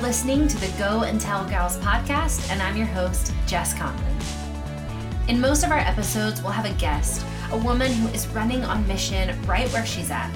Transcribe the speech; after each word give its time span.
are 0.00 0.02
listening 0.02 0.48
to 0.48 0.58
the 0.58 0.78
Go 0.78 1.02
and 1.02 1.20
Tell 1.20 1.44
Gals 1.46 1.76
podcast, 1.78 2.50
and 2.50 2.62
I'm 2.62 2.76
your 2.76 2.86
host, 2.86 3.32
Jess 3.46 3.74
Connolly. 3.74 4.04
In 5.28 5.40
most 5.40 5.62
of 5.62 5.70
our 5.70 5.78
episodes, 5.78 6.42
we'll 6.42 6.52
have 6.52 6.64
a 6.64 6.72
guest, 6.74 7.24
a 7.52 7.58
woman 7.58 7.92
who 7.92 8.08
is 8.08 8.26
running 8.28 8.64
on 8.64 8.86
mission 8.86 9.40
right 9.46 9.68
where 9.72 9.84
she's 9.84 10.10
at. 10.10 10.30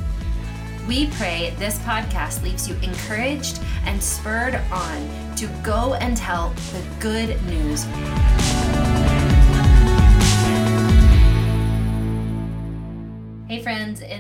We 0.87 1.09
pray 1.13 1.55
this 1.59 1.79
podcast 1.79 2.43
leaves 2.43 2.69
you 2.69 2.77
encouraged 2.83 3.61
and 3.85 4.03
spurred 4.03 4.57
on 4.71 5.37
to 5.37 5.47
go 5.63 5.95
and 5.95 6.17
tell 6.17 6.51
the 6.73 6.85
good 7.01 7.43
news. 7.45 7.87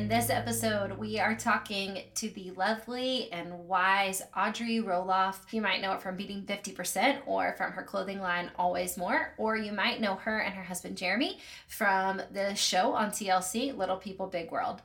In 0.04 0.10
this 0.10 0.28
episode, 0.28 0.98
we 0.98 1.18
are 1.18 1.34
talking 1.34 2.02
to 2.14 2.28
the 2.28 2.50
lovely 2.50 3.32
and 3.32 3.66
wise 3.66 4.20
Audrey 4.36 4.82
Roloff. 4.82 5.36
You 5.50 5.62
might 5.62 5.80
know 5.80 5.94
it 5.94 6.02
from 6.02 6.14
Beating 6.14 6.42
50% 6.42 7.20
or 7.24 7.54
from 7.56 7.72
her 7.72 7.82
clothing 7.82 8.20
line, 8.20 8.50
Always 8.58 8.98
More, 8.98 9.32
or 9.38 9.56
you 9.56 9.72
might 9.72 10.02
know 10.02 10.16
her 10.16 10.40
and 10.40 10.52
her 10.52 10.62
husband 10.62 10.98
Jeremy 10.98 11.38
from 11.68 12.20
the 12.34 12.54
show 12.54 12.92
on 12.92 13.12
TLC, 13.12 13.74
Little 13.74 13.96
People, 13.96 14.26
Big 14.26 14.50
World 14.50 14.82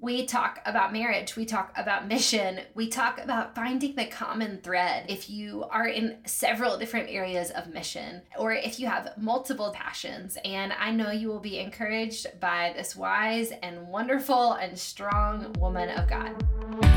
we 0.00 0.24
talk 0.24 0.60
about 0.64 0.92
marriage, 0.92 1.36
we 1.36 1.44
talk 1.44 1.72
about 1.76 2.08
mission, 2.08 2.60
we 2.74 2.88
talk 2.88 3.20
about 3.20 3.54
finding 3.54 3.94
the 3.94 4.06
common 4.06 4.60
thread. 4.62 5.04
If 5.08 5.28
you 5.28 5.64
are 5.70 5.86
in 5.86 6.16
several 6.24 6.78
different 6.78 7.10
areas 7.10 7.50
of 7.50 7.68
mission, 7.68 8.22
or 8.38 8.52
if 8.52 8.80
you 8.80 8.86
have 8.86 9.12
multiple 9.18 9.72
passions, 9.72 10.38
and 10.44 10.72
I 10.72 10.90
know 10.90 11.10
you 11.10 11.28
will 11.28 11.40
be 11.40 11.58
encouraged 11.58 12.40
by 12.40 12.72
this 12.76 12.96
wise 12.96 13.52
and 13.62 13.88
wonderful 13.88 14.52
and 14.52 14.78
strong 14.78 15.52
woman 15.58 15.90
of 15.90 16.08
God. 16.08 16.89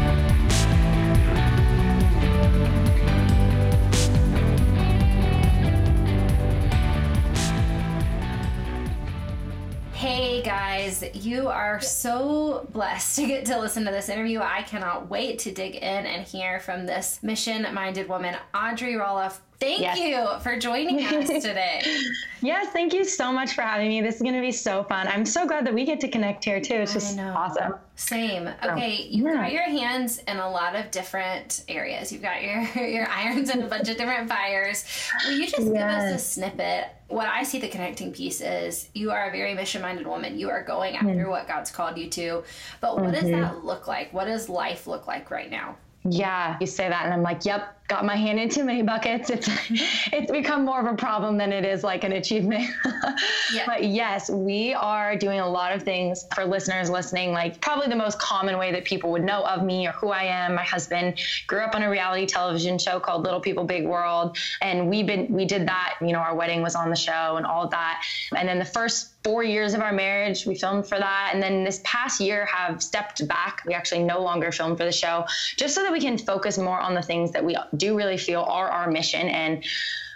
Guys, 11.02 11.26
you 11.26 11.48
are 11.48 11.80
so 11.82 12.68
blessed 12.72 13.16
to 13.18 13.28
get 13.28 13.46
to 13.46 13.60
listen 13.60 13.86
to 13.86 13.92
this 13.92 14.10
interview. 14.10 14.40
I 14.40 14.64
cannot 14.64 15.10
wait 15.10 15.40
to 15.40 15.52
dig 15.52 15.76
in 15.76 15.82
and 15.82 16.26
hear 16.26 16.60
from 16.60 16.86
this 16.86 17.22
mission 17.24 17.66
minded 17.74 18.08
woman, 18.08 18.36
Audrey 18.54 18.94
Roloff. 18.94 19.38
Thank 19.60 19.82
yes. 19.82 19.98
you 19.98 20.28
for 20.42 20.60
joining 20.60 21.00
us 21.06 21.28
today. 21.44 21.82
yes, 22.42 22.74
thank 22.74 22.94
you 22.94 23.06
so 23.06 23.32
much 23.32 23.54
for 23.54 23.62
having 23.62 23.88
me. 23.88 24.02
This 24.02 24.16
is 24.16 24.22
going 24.22 24.34
to 24.34 24.42
be 24.42 24.52
so 24.52 24.84
fun. 24.84 25.08
I'm 25.08 25.26
so 25.26 25.48
glad 25.48 25.66
that 25.66 25.74
we 25.74 25.86
get 25.86 26.02
to 26.02 26.10
connect 26.10 26.44
here 26.44 26.60
too. 26.60 26.76
It's 26.76 26.94
just 26.94 27.18
awesome. 27.18 27.76
Same. 27.96 28.50
Okay, 28.64 29.08
you've 29.10 29.28
yeah. 29.28 29.44
got 29.44 29.54
your 29.54 29.64
hands 29.64 30.18
in 30.28 30.38
a 30.38 30.50
lot 30.50 30.76
of 30.76 30.92
different 30.92 31.64
areas. 31.70 32.12
You've 32.12 32.24
got 32.24 32.44
your 32.44 32.62
your 32.88 33.08
irons 33.08 33.50
in 33.52 33.62
a 33.62 33.68
bunch 33.68 33.88
of 33.88 33.96
different 33.96 34.28
fires. 34.28 34.84
Will 35.26 35.38
you 35.38 35.48
just 35.48 35.60
yes. 35.60 35.70
give 35.70 35.82
us 35.82 36.14
a 36.14 36.20
snippet? 36.20 36.88
What 37.14 37.28
I 37.28 37.44
see 37.44 37.60
the 37.60 37.68
connecting 37.68 38.12
piece 38.12 38.42
is 38.42 38.90
you 38.94 39.12
are 39.12 39.30
a 39.30 39.32
very 39.32 39.54
mission 39.54 39.84
minded 39.84 40.08
woman. 40.08 40.40
You 40.40 40.50
are 40.50 40.64
going 40.64 40.96
after 40.96 41.08
mm 41.08 41.30
what 41.30 41.48
God's 41.48 41.72
called 41.72 41.98
you 41.98 42.10
to. 42.10 42.44
But 42.82 42.96
what 42.96 43.14
mm-hmm. 43.14 43.14
does 43.14 43.30
that 43.30 43.64
look 43.64 43.88
like? 43.88 44.12
What 44.14 44.26
does 44.26 44.50
life 44.50 44.88
look 44.88 45.08
like 45.08 45.30
right 45.30 45.50
now? 45.50 45.78
Yeah, 46.06 46.58
you 46.60 46.68
say 46.68 46.90
that, 46.90 47.06
and 47.06 47.14
I'm 47.14 47.24
like, 47.24 47.46
yep, 47.46 47.80
got 47.94 48.06
my 48.06 48.16
hand 48.16 48.40
in 48.40 48.50
too 48.50 48.64
many 48.64 48.82
buckets. 48.82 49.30
It's 49.30 49.48
it's 50.12 50.32
become 50.32 50.66
more 50.66 50.80
of 50.80 50.92
a 50.92 50.96
problem 50.96 51.38
than 51.38 51.52
it 51.52 51.64
is 51.64 51.84
like 51.84 52.04
an 52.04 52.14
achievement. 52.14 52.68
yeah. 53.54 53.66
But 53.68 53.84
yes, 53.84 54.32
we 54.32 54.74
are 54.74 55.16
doing 55.16 55.40
a 55.40 55.48
lot 55.48 55.74
of 55.74 55.84
things 55.84 56.26
for 56.34 56.44
listeners 56.44 56.90
listening. 56.90 57.34
Like 57.34 57.62
probably 57.62 57.88
the 57.88 57.96
most 57.96 58.18
common 58.20 58.58
way 58.58 58.72
that 58.72 58.84
people 58.84 59.12
would 59.12 59.24
know 59.24 59.44
of 59.44 59.64
me 59.64 59.88
or 59.88 59.92
who 59.92 60.10
I 60.10 60.24
am. 60.24 60.56
My 60.56 60.64
husband 60.64 61.20
grew 61.46 61.60
up 61.60 61.76
on 61.76 61.84
a 61.84 61.90
reality 61.90 62.26
television 62.26 62.80
show 62.80 63.00
called 63.00 63.24
Little 63.24 63.42
People 63.42 63.64
Big 63.64 63.86
World, 63.86 64.38
and 64.62 64.90
we've 64.90 65.06
been 65.06 65.32
we 65.32 65.46
did 65.46 65.68
that. 65.68 65.96
You 66.02 66.14
know, 66.14 66.20
our 66.20 66.36
wedding 66.36 66.64
was 66.64 66.74
on 66.74 66.90
the 66.90 66.96
show 66.96 67.36
and 67.38 67.46
all 67.46 67.66
of 67.66 67.72
that. 67.72 68.04
And 68.36 68.50
then 68.50 68.58
the 68.58 68.66
first 68.66 69.14
four 69.24 69.44
years 69.44 69.74
of 69.74 69.80
our 69.80 69.94
marriage 69.94 70.46
we 70.46 70.54
filmed 70.54 70.86
for 70.86 71.00
that 71.00 71.32
and 71.34 71.42
then 71.42 71.64
this 71.64 71.80
past 71.86 72.20
year 72.20 72.46
have 72.46 72.84
stepped 72.84 73.26
back 73.28 73.64
we 73.66 73.74
actually 73.74 74.04
no 74.04 74.22
longer 74.22 74.52
film 74.52 74.76
for 74.76 74.84
the 74.84 74.92
show 74.92 75.26
just 75.56 75.74
so 75.74 75.82
that 75.82 75.94
we 75.94 76.00
can 76.02 76.18
focus 76.18 76.58
more 76.58 76.80
on 76.80 76.94
the 76.94 77.02
things 77.02 77.32
that 77.32 77.44
we 77.44 77.56
do 77.84 77.96
really 77.98 78.18
feel 78.18 78.42
are 78.42 78.70
our 78.70 78.90
mission. 78.90 79.28
And 79.28 79.64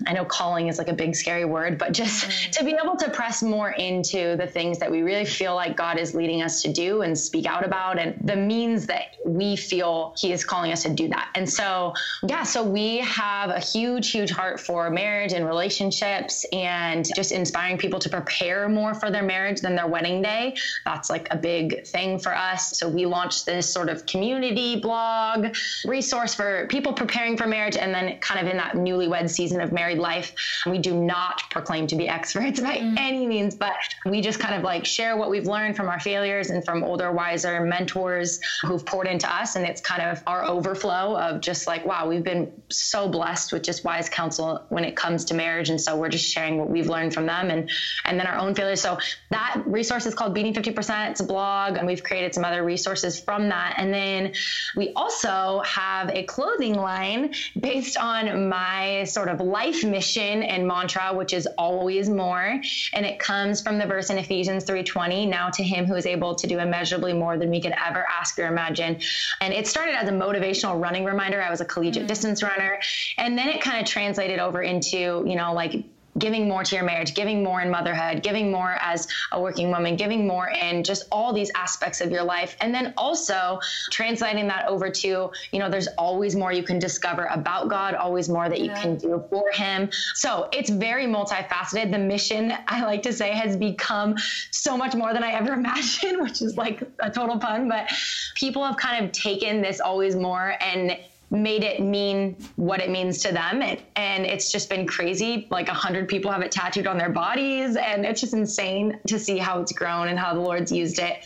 I 0.05 0.13
know 0.13 0.25
calling 0.25 0.67
is 0.67 0.77
like 0.77 0.89
a 0.89 0.93
big 0.93 1.15
scary 1.15 1.45
word, 1.45 1.77
but 1.77 1.91
just 1.91 2.25
mm-hmm. 2.25 2.51
to 2.51 2.63
be 2.63 2.77
able 2.81 2.95
to 2.97 3.09
press 3.09 3.41
more 3.41 3.71
into 3.71 4.35
the 4.37 4.45
things 4.45 4.77
that 4.79 4.91
we 4.91 5.01
really 5.01 5.25
feel 5.25 5.55
like 5.55 5.75
God 5.75 5.97
is 5.97 6.13
leading 6.13 6.43
us 6.43 6.61
to 6.61 6.71
do 6.71 7.01
and 7.01 7.17
speak 7.17 7.45
out 7.45 7.65
about 7.65 7.97
and 7.97 8.15
the 8.23 8.35
means 8.35 8.85
that 8.87 9.15
we 9.25 9.55
feel 9.55 10.13
He 10.17 10.31
is 10.31 10.45
calling 10.45 10.71
us 10.71 10.83
to 10.83 10.89
do 10.89 11.07
that. 11.09 11.29
And 11.35 11.49
so, 11.49 11.93
yeah, 12.27 12.43
so 12.43 12.63
we 12.63 12.97
have 12.99 13.49
a 13.49 13.59
huge, 13.59 14.11
huge 14.11 14.29
heart 14.29 14.59
for 14.59 14.89
marriage 14.89 15.33
and 15.33 15.45
relationships 15.45 16.45
and 16.53 17.07
just 17.15 17.31
inspiring 17.31 17.77
people 17.77 17.99
to 17.99 18.09
prepare 18.09 18.69
more 18.69 18.93
for 18.93 19.09
their 19.09 19.23
marriage 19.23 19.61
than 19.61 19.75
their 19.75 19.87
wedding 19.87 20.21
day. 20.21 20.55
That's 20.85 21.09
like 21.09 21.27
a 21.31 21.37
big 21.37 21.85
thing 21.87 22.19
for 22.19 22.35
us. 22.35 22.77
So 22.77 22.87
we 22.87 23.05
launched 23.05 23.45
this 23.45 23.71
sort 23.71 23.89
of 23.89 24.05
community 24.05 24.75
blog 24.75 25.55
resource 25.85 26.35
for 26.35 26.67
people 26.67 26.93
preparing 26.93 27.35
for 27.35 27.47
marriage 27.47 27.77
and 27.77 27.93
then 27.93 28.17
kind 28.19 28.39
of 28.39 28.51
in 28.51 28.57
that 28.57 28.73
newlywed 28.73 29.29
season 29.29 29.59
of 29.59 29.71
marriage 29.71 29.86
married 29.87 29.99
life. 29.99 30.33
We 30.65 30.79
do 30.79 30.93
not 30.93 31.49
proclaim 31.49 31.87
to 31.87 31.95
be 31.95 32.09
experts 32.09 32.59
by 32.59 32.77
mm. 32.77 32.95
any 32.97 33.25
means, 33.25 33.55
but 33.55 33.75
we 34.05 34.19
just 34.19 34.37
kind 34.37 34.53
of 34.53 34.63
like 34.63 34.85
share 34.85 35.15
what 35.15 35.29
we've 35.29 35.45
learned 35.45 35.77
from 35.77 35.87
our 35.87 35.99
failures 35.99 36.49
and 36.49 36.65
from 36.65 36.83
older, 36.83 37.13
wiser 37.13 37.61
mentors 37.61 38.41
who've 38.63 38.85
poured 38.85 39.07
into 39.07 39.33
us. 39.33 39.55
And 39.55 39.65
it's 39.65 39.79
kind 39.79 40.01
of 40.01 40.21
our 40.27 40.43
overflow 40.43 41.17
of 41.17 41.39
just 41.39 41.67
like, 41.67 41.85
wow, 41.85 42.09
we've 42.09 42.23
been 42.23 42.51
so 42.69 43.07
blessed 43.07 43.53
with 43.53 43.63
just 43.63 43.85
wise 43.85 44.09
counsel 44.09 44.65
when 44.67 44.83
it 44.83 44.97
comes 44.97 45.23
to 45.25 45.33
marriage. 45.33 45.69
And 45.69 45.79
so 45.79 45.95
we're 45.95 46.09
just 46.09 46.29
sharing 46.29 46.57
what 46.57 46.69
we've 46.69 46.89
learned 46.89 47.13
from 47.13 47.25
them 47.25 47.49
and, 47.49 47.69
and 48.03 48.19
then 48.19 48.27
our 48.27 48.37
own 48.37 48.55
failures. 48.55 48.81
So 48.81 48.97
that 49.31 49.63
resource 49.65 50.05
is 50.05 50.13
called 50.13 50.33
Beating 50.33 50.53
50%. 50.53 51.11
It's 51.11 51.21
a 51.21 51.23
blog, 51.23 51.77
and 51.77 51.87
we've 51.87 52.03
created 52.03 52.33
some 52.33 52.43
other 52.43 52.63
resources 52.63 53.19
from 53.19 53.47
that. 53.49 53.75
And 53.77 53.93
then 53.93 54.33
we 54.75 54.91
also 54.95 55.61
have 55.65 56.09
a 56.09 56.23
clothing 56.23 56.75
line 56.75 57.33
based 57.57 57.95
on 57.97 58.49
my 58.49 59.05
sort 59.05 59.29
of 59.29 59.39
life 59.39 59.76
life 59.76 59.76
mission 59.83 60.43
and 60.43 60.67
mantra, 60.67 61.13
which 61.13 61.33
is 61.33 61.47
always 61.57 62.09
more. 62.09 62.59
And 62.93 63.05
it 63.05 63.19
comes 63.19 63.61
from 63.61 63.77
the 63.77 63.85
verse 63.85 64.09
in 64.09 64.17
Ephesians 64.17 64.65
3:20, 64.65 65.27
now 65.27 65.49
to 65.49 65.63
him 65.63 65.85
who 65.85 65.95
is 65.95 66.05
able 66.05 66.35
to 66.35 66.47
do 66.47 66.59
immeasurably 66.59 67.13
more 67.13 67.37
than 67.37 67.49
we 67.49 67.61
could 67.61 67.73
ever 67.85 68.05
ask 68.09 68.37
or 68.39 68.47
imagine. 68.47 68.99
And 69.41 69.53
it 69.53 69.67
started 69.67 69.95
as 69.95 70.07
a 70.07 70.11
motivational 70.11 70.81
running 70.81 71.05
reminder. 71.05 71.41
I 71.41 71.49
was 71.49 71.61
a 71.61 71.65
collegiate 71.65 72.03
mm-hmm. 72.03 72.07
distance 72.07 72.43
runner. 72.43 72.79
And 73.17 73.37
then 73.37 73.49
it 73.49 73.61
kind 73.61 73.81
of 73.81 73.87
translated 73.87 74.39
over 74.39 74.61
into, 74.61 75.23
you 75.25 75.35
know, 75.35 75.53
like 75.53 75.83
giving 76.17 76.47
more 76.47 76.63
to 76.63 76.75
your 76.75 76.83
marriage, 76.83 77.13
giving 77.13 77.43
more 77.43 77.61
in 77.61 77.69
motherhood, 77.69 78.23
giving 78.23 78.51
more 78.51 78.77
as 78.81 79.07
a 79.31 79.41
working 79.41 79.69
woman, 79.69 79.95
giving 79.95 80.27
more 80.27 80.49
in 80.49 80.83
just 80.83 81.03
all 81.11 81.33
these 81.33 81.51
aspects 81.55 82.01
of 82.01 82.11
your 82.11 82.23
life. 82.23 82.55
And 82.61 82.73
then 82.73 82.93
also 82.97 83.59
translating 83.91 84.47
that 84.47 84.67
over 84.67 84.89
to, 84.89 85.31
you 85.51 85.59
know, 85.59 85.69
there's 85.69 85.87
always 85.97 86.35
more 86.35 86.51
you 86.51 86.63
can 86.63 86.79
discover 86.79 87.25
about 87.25 87.69
God, 87.69 87.95
always 87.95 88.29
more 88.29 88.49
that 88.49 88.59
you 88.59 88.67
yeah. 88.67 88.81
can 88.81 88.97
do 88.97 89.23
for 89.29 89.51
Him. 89.51 89.89
So 90.15 90.49
it's 90.51 90.69
very 90.69 91.05
multifaceted. 91.05 91.91
The 91.91 91.99
mission, 91.99 92.53
I 92.67 92.83
like 92.83 93.03
to 93.03 93.13
say, 93.13 93.31
has 93.31 93.55
become 93.55 94.15
so 94.51 94.77
much 94.77 94.95
more 94.95 95.13
than 95.13 95.23
I 95.23 95.31
ever 95.31 95.53
imagined, 95.61 96.21
which 96.21 96.41
is 96.41 96.57
like 96.57 96.81
a 96.99 97.09
total 97.09 97.37
pun. 97.39 97.67
But 97.69 97.91
people 98.35 98.63
have 98.63 98.77
kind 98.77 99.05
of 99.05 99.11
taken 99.11 99.61
this 99.61 99.79
always 99.79 100.15
more 100.15 100.55
and 100.61 100.97
made 101.29 101.63
it 101.63 101.81
mean 101.81 102.37
what 102.55 102.79
it 102.79 102.89
means 102.89 103.21
to 103.23 103.33
them. 103.33 103.61
And, 103.61 103.81
and 103.95 104.25
it's 104.25 104.51
just 104.51 104.69
been 104.69 104.87
crazy. 104.87 105.47
Like 105.49 105.67
a 105.67 105.73
hundred 105.73 106.07
people 106.07 106.31
have 106.31 106.41
it 106.41 106.51
tattooed 106.51 106.87
on 106.87 106.97
their 106.97 107.09
bodies. 107.09 107.75
And 107.75 108.05
it's 108.05 108.21
just 108.21 108.33
insane 108.33 108.99
to 109.07 109.19
see 109.19 109.37
how 109.37 109.61
it's 109.61 109.73
grown 109.73 110.07
and 110.07 110.17
how 110.17 110.33
the 110.33 110.39
lord's 110.39 110.71
used 110.71 110.99
it. 110.99 111.25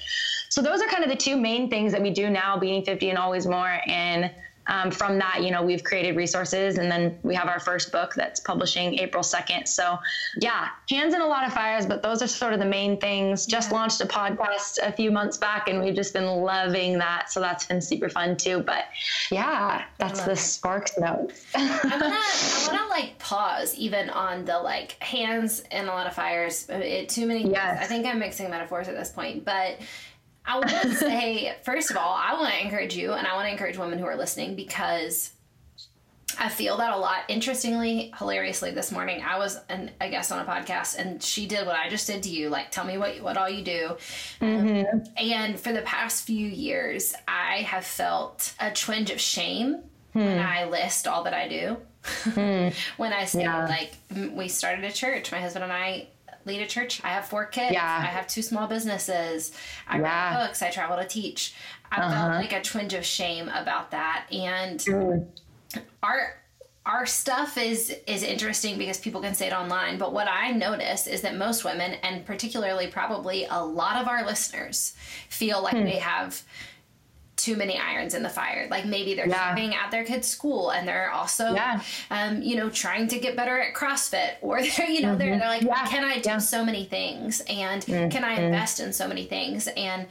So 0.50 0.62
those 0.62 0.81
are 0.81 0.88
kind 0.88 1.03
of 1.03 1.09
the 1.09 1.15
two 1.15 1.38
main 1.38 1.69
things 1.69 1.92
that 1.94 2.01
we 2.01 2.09
do 2.09 2.30
now 2.30 2.57
beating 2.57 2.83
50 2.83 3.09
and 3.09 3.18
always 3.18 3.45
more. 3.45 3.80
And 3.88 4.31
um, 4.68 4.92
from 4.92 5.18
that, 5.19 5.44
you 5.44 5.52
know, 5.52 5.63
we've 5.63 5.84
created 5.84 6.16
resources 6.16 6.78
and 6.78 6.92
then 6.92 7.18
we 7.24 7.34
have 7.36 7.48
our 7.48 7.60
first 7.60 7.92
book 7.92 8.13
that's 8.16 8.40
publishing 8.40 9.00
April 9.00 9.24
2nd. 9.24 9.68
So, 9.68 9.98
yeah, 10.40 10.69
hands 10.90 11.13
in 11.13 11.22
a 11.22 11.25
lot 11.25 11.46
of 11.46 11.54
fires, 11.54 11.86
but 11.86 12.04
those 12.04 12.22
are 12.22 12.28
sort 12.28 12.54
of 12.54 12.60
the 12.60 12.66
main 12.66 12.98
things. 12.98 13.46
Just 13.46 13.72
yeah. 13.72 13.78
launched 13.78 14.02
a 14.02 14.06
podcast 14.06 14.78
a 14.81 14.92
few 14.92 15.12
months 15.12 15.38
back 15.38 15.68
and 15.68 15.84
we've 15.84 15.96
just 15.96 16.13
been 16.13 16.25
loving 16.25 16.98
that. 17.00 17.31
So, 17.31 17.40
that's 17.40 17.66
been 17.66 17.81
super 17.81 18.10
fun 18.10 18.38
too. 18.38 18.60
But 18.60 18.86
yeah, 19.31 19.86
that's 19.98 20.22
the 20.22 20.36
sparks 20.36 20.98
notes. 20.98 21.46
I 21.56 21.68
wanna, 21.84 22.06
I 22.14 22.68
wanna 22.72 22.90
like 22.90 23.18
pause 23.19 23.75
even 23.75 24.10
on 24.10 24.46
the 24.46 24.60
like 24.60 25.02
hands 25.04 25.64
in 25.72 25.88
a 25.88 25.92
lot 25.92 26.07
of 26.07 26.14
fires. 26.14 26.68
It, 26.69 27.10
too 27.10 27.25
many. 27.25 27.50
Yes. 27.50 27.80
I 27.81 27.86
think 27.86 28.06
I'm 28.06 28.19
mixing 28.19 28.50
metaphors 28.50 28.88
at 28.88 28.96
this 28.96 29.10
point, 29.10 29.44
but 29.44 29.78
I 30.46 30.58
want 30.58 30.70
to 30.70 30.96
say, 30.96 31.56
first 31.64 31.92
of 31.92 31.98
all, 31.98 32.14
I 32.14 32.34
want 32.34 32.54
to 32.54 32.62
encourage 32.62 32.96
you 32.96 33.14
and 33.14 33.28
I 33.28 33.36
want 33.36 33.48
to 33.48 33.52
encourage 33.52 33.78
women 33.78 34.00
who 34.00 34.06
are 34.06 34.16
listening 34.16 34.56
because 34.56 35.32
I 36.40 36.50
feel 36.50 36.78
that 36.78 36.94
a 36.94 36.98
lot. 36.98 37.24
Interestingly, 37.28 38.14
hilariously, 38.18 38.72
this 38.72 38.92
morning 38.92 39.24
I 39.24 39.38
was 39.38 39.60
an, 39.70 39.92
a 40.00 40.10
guest 40.10 40.32
on 40.32 40.40
a 40.40 40.50
podcast, 40.50 40.98
and 40.98 41.22
she 41.22 41.46
did 41.46 41.66
what 41.66 41.76
I 41.76 41.90
just 41.90 42.08
did 42.08 42.24
to 42.24 42.30
you. 42.30 42.50
Like, 42.50 42.72
tell 42.72 42.86
me 42.86 42.98
what 42.98 43.22
what 43.22 43.38
all 43.38 43.50
you 43.50 43.64
do. 43.64 43.98
Mm-hmm. 44.40 44.98
Um, 44.98 45.04
and 45.18 45.60
for 45.60 45.74
the 45.74 45.82
past 45.82 46.26
few 46.26 46.48
years, 46.48 47.14
I 47.28 47.58
have 47.58 47.86
felt 47.86 48.54
a 48.60 48.72
twinge 48.72 49.12
of 49.12 49.20
shame 49.20 49.84
hmm. 50.14 50.20
when 50.20 50.40
I 50.40 50.66
list 50.66 51.08
all 51.08 51.24
that 51.24 51.34
I 51.34 51.48
do. 51.48 51.78
Hmm. 52.04 52.70
when 52.98 53.14
I 53.14 53.26
say, 53.26 53.42
yeah. 53.42 53.68
like, 53.68 53.94
we 54.34 54.48
started 54.48 54.84
a 54.86 54.92
church, 54.92 55.32
my 55.32 55.40
husband 55.40 55.64
and 55.64 55.74
I 55.74 56.08
lead 56.46 56.62
a 56.62 56.68
church. 56.68 57.02
I 57.04 57.10
have 57.10 57.26
four 57.26 57.46
kids. 57.46 57.74
Yeah. 57.74 57.84
I 57.84 58.06
have 58.06 58.28
two 58.28 58.42
small 58.42 58.68
businesses. 58.68 59.52
I 59.88 60.00
yeah. 60.00 60.04
write 60.36 60.46
books. 60.46 60.62
I 60.62 60.70
travel 60.70 60.98
to 60.98 61.08
teach. 61.08 61.54
I 61.92 62.02
uh-huh. 62.02 62.14
felt 62.14 62.42
like 62.42 62.54
a 62.54 62.62
twinge 62.62 62.94
of 62.94 63.06
shame 63.06 63.50
about 63.50 63.92
that. 63.92 64.28
And 64.32 64.80
mm. 64.80 65.28
our 66.02 66.42
our 66.86 67.06
stuff 67.06 67.58
is 67.58 67.96
is 68.08 68.24
interesting 68.24 68.78
because 68.78 69.00
people 69.00 69.22
can 69.22 69.36
say 69.36 69.48
it 69.48 69.54
online 69.54 70.00
but 70.00 70.14
what 70.14 70.28
i 70.28 70.52
notice 70.52 71.06
is 71.06 71.22
that 71.22 71.36
most 71.36 71.64
women 71.64 71.92
and 72.02 72.26
particularly 72.26 72.88
probably 72.88 73.46
a 73.52 73.64
lot 73.64 74.02
of 74.02 74.08
our 74.08 74.26
listeners 74.26 74.96
feel 75.30 75.62
like 75.62 75.76
hmm. 75.76 75.84
they 75.84 75.98
have 75.98 76.42
too 77.36 77.56
many 77.56 77.78
irons 77.78 78.13
in 78.13 78.24
the 78.24 78.30
fire. 78.30 78.68
Like 78.69 78.86
maybe 78.86 79.16
they're 79.16 79.28
yeah. 79.28 79.56
at 79.83 79.92
their 79.92 80.04
kids' 80.04 80.28
school 80.28 80.69
and 80.69 80.88
they're 80.88 81.12
also, 81.12 81.54
yeah. 81.54 81.81
um, 82.12 82.42
you 82.42 82.56
know, 82.56 82.69
trying 82.69 83.07
to 83.07 83.19
get 83.19 83.36
better 83.36 83.60
at 83.60 83.74
CrossFit 83.74 84.33
or 84.42 84.62
they're, 84.78 84.89
you 84.89 85.01
know, 85.01 85.10
mm-hmm. 85.10 85.18
they're, 85.18 85.39
they're 85.39 85.48
like, 85.48 85.63
yeah. 85.63 85.86
can 85.88 86.04
I 86.04 86.19
do 86.19 86.39
so 86.39 86.63
many 86.63 86.86
things 86.86 87.42
and 87.48 87.83
mm-hmm. 87.83 88.10
can 88.10 88.24
I 88.24 88.33
invest 88.33 88.80
in 88.80 88.94
so 88.94 89.07
many 89.07 89.25
things? 89.25 89.68
And 89.75 90.07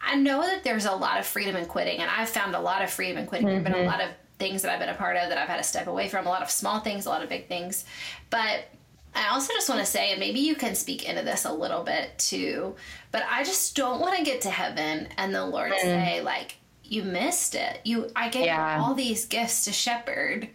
I 0.00 0.16
know 0.16 0.42
that 0.42 0.64
there's 0.64 0.84
a 0.84 0.92
lot 0.92 1.18
of 1.18 1.26
freedom 1.26 1.56
in 1.56 1.66
quitting 1.66 2.00
and 2.00 2.10
I've 2.10 2.28
found 2.28 2.54
a 2.54 2.60
lot 2.60 2.82
of 2.82 2.90
freedom 2.90 3.18
in 3.18 3.26
quitting. 3.26 3.46
Mm-hmm. 3.46 3.54
There've 3.54 3.64
been 3.64 3.72
a 3.74 3.76
mm-hmm. 3.78 3.86
lot 3.86 4.00
of 4.00 4.10
things 4.38 4.62
that 4.62 4.70
I've 4.70 4.80
been 4.80 4.90
a 4.90 4.94
part 4.94 5.16
of 5.16 5.28
that 5.30 5.38
I've 5.38 5.48
had 5.48 5.56
to 5.56 5.62
step 5.62 5.86
away 5.86 6.08
from, 6.08 6.26
a 6.26 6.28
lot 6.28 6.42
of 6.42 6.50
small 6.50 6.80
things, 6.80 7.06
a 7.06 7.08
lot 7.08 7.22
of 7.22 7.28
big 7.28 7.48
things. 7.48 7.84
But 8.30 8.68
I 9.14 9.28
also 9.28 9.52
just 9.52 9.68
want 9.68 9.80
to 9.80 9.86
say, 9.86 10.10
and 10.10 10.20
maybe 10.20 10.40
you 10.40 10.54
can 10.54 10.74
speak 10.74 11.08
into 11.08 11.22
this 11.22 11.44
a 11.44 11.52
little 11.52 11.82
bit 11.82 12.18
too, 12.18 12.74
but 13.12 13.22
I 13.30 13.44
just 13.44 13.76
don't 13.76 14.00
want 14.00 14.16
to 14.18 14.24
get 14.24 14.40
to 14.42 14.50
heaven 14.50 15.08
and 15.16 15.34
the 15.34 15.44
Lord 15.44 15.72
mm. 15.72 15.80
say, 15.80 16.20
like, 16.22 16.56
you 16.82 17.02
missed 17.02 17.54
it. 17.54 17.80
You 17.84 18.10
I 18.14 18.28
gave 18.28 18.46
yeah. 18.46 18.76
you 18.76 18.84
all 18.84 18.94
these 18.94 19.24
gifts 19.24 19.64
to 19.64 19.72
shepherd 19.72 20.48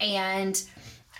and 0.00 0.60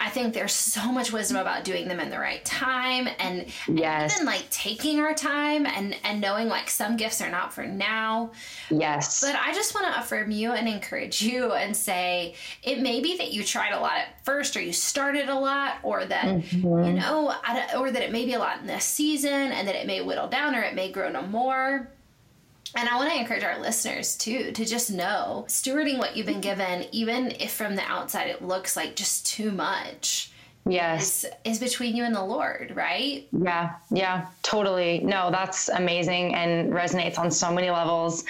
I 0.01 0.11
think 0.11 0.33
there's 0.33 0.53
so 0.53 0.93
much 0.93 1.13
wisdom 1.13 1.37
about 1.37 1.65
doing 1.65 1.89
them 1.89 1.99
in 1.99 2.09
the 2.09 2.19
right 2.19 2.45
time 2.45 3.09
and, 3.19 3.47
yes. 3.67 4.13
and 4.13 4.13
even 4.13 4.27
like 4.27 4.49
taking 4.51 5.01
our 5.01 5.13
time 5.13 5.67
and 5.67 5.97
and 6.05 6.21
knowing 6.21 6.49
like 6.49 6.71
some 6.71 6.97
gifts 6.97 7.21
are 7.21 7.31
not 7.31 7.53
for 7.53 7.67
now. 7.67 8.31
Yes. 8.71 9.21
But 9.21 9.35
I 9.35 9.53
just 9.53 9.75
want 9.75 9.93
to 9.93 10.01
affirm 10.01 10.31
you 10.31 10.53
and 10.53 10.69
encourage 10.69 11.21
you 11.21 11.53
and 11.53 11.77
say 11.77 12.35
it 12.63 12.81
may 12.81 13.01
be 13.01 13.17
that 13.17 13.33
you 13.33 13.43
tried 13.43 13.73
a 13.73 13.81
lot 13.81 13.95
at 13.95 14.25
first 14.25 14.57
or 14.57 14.61
you 14.61 14.73
started 14.73 15.29
a 15.29 15.35
lot 15.35 15.79
or 15.83 16.05
that 16.05 16.27
mm-hmm. 16.27 16.85
you 16.85 16.93
know 16.93 17.35
or 17.77 17.91
that 17.91 18.03
it 18.03 18.13
may 18.13 18.25
be 18.25 18.35
a 18.35 18.39
lot 18.39 18.61
in 18.61 18.67
this 18.67 18.85
season 18.85 19.53
and 19.53 19.67
that 19.67 19.75
it 19.75 19.87
may 19.87 20.01
whittle 20.01 20.29
down 20.29 20.55
or 20.55 20.63
it 20.63 20.75
may 20.75 20.93
grow 20.93 21.11
no 21.11 21.23
more. 21.23 21.91
And 22.77 22.89
I 22.89 22.97
want 22.97 23.11
to 23.11 23.19
encourage 23.19 23.45
our 23.45 23.59
listeners 23.59 24.17
too 24.17 24.53
to 24.53 24.65
just 24.65 24.91
know 24.91 25.45
stewarding 25.49 25.99
what 25.99 26.17
you've 26.17 26.27
been 26.27 26.41
given, 26.41 26.87
even 26.93 27.33
if 27.41 27.53
from 27.53 27.77
the 27.77 27.83
outside 27.83 28.29
it 28.29 28.43
looks 28.43 28.77
like 28.77 28.97
just 28.97 29.27
too 29.27 29.51
much. 29.51 30.33
Yes. 30.67 31.25
Is, 31.25 31.31
is 31.45 31.59
between 31.59 31.97
you 31.97 32.05
and 32.05 32.15
the 32.15 32.23
Lord, 32.23 32.73
right? 32.75 33.27
Yeah, 33.33 33.77
yeah, 33.91 34.27
totally. 34.43 35.01
No, 35.01 35.31
that's 35.31 35.69
amazing 35.71 36.35
and 36.35 36.73
resonates 36.73 37.19
on 37.19 37.31
so 37.31 37.51
many 37.51 37.71
levels. 37.71 38.25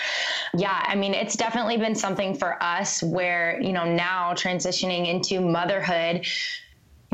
Yeah, 0.56 0.85
I 0.87 0.94
mean, 0.94 1.14
it's 1.14 1.37
definitely 1.37 1.79
been 1.79 1.96
something 1.96 2.37
for 2.37 2.62
us 2.62 3.02
where, 3.02 3.61
you 3.61 3.73
know, 3.73 3.85
now 3.85 4.35
transitioning 4.35 5.08
into 5.08 5.40
motherhood 5.40 6.26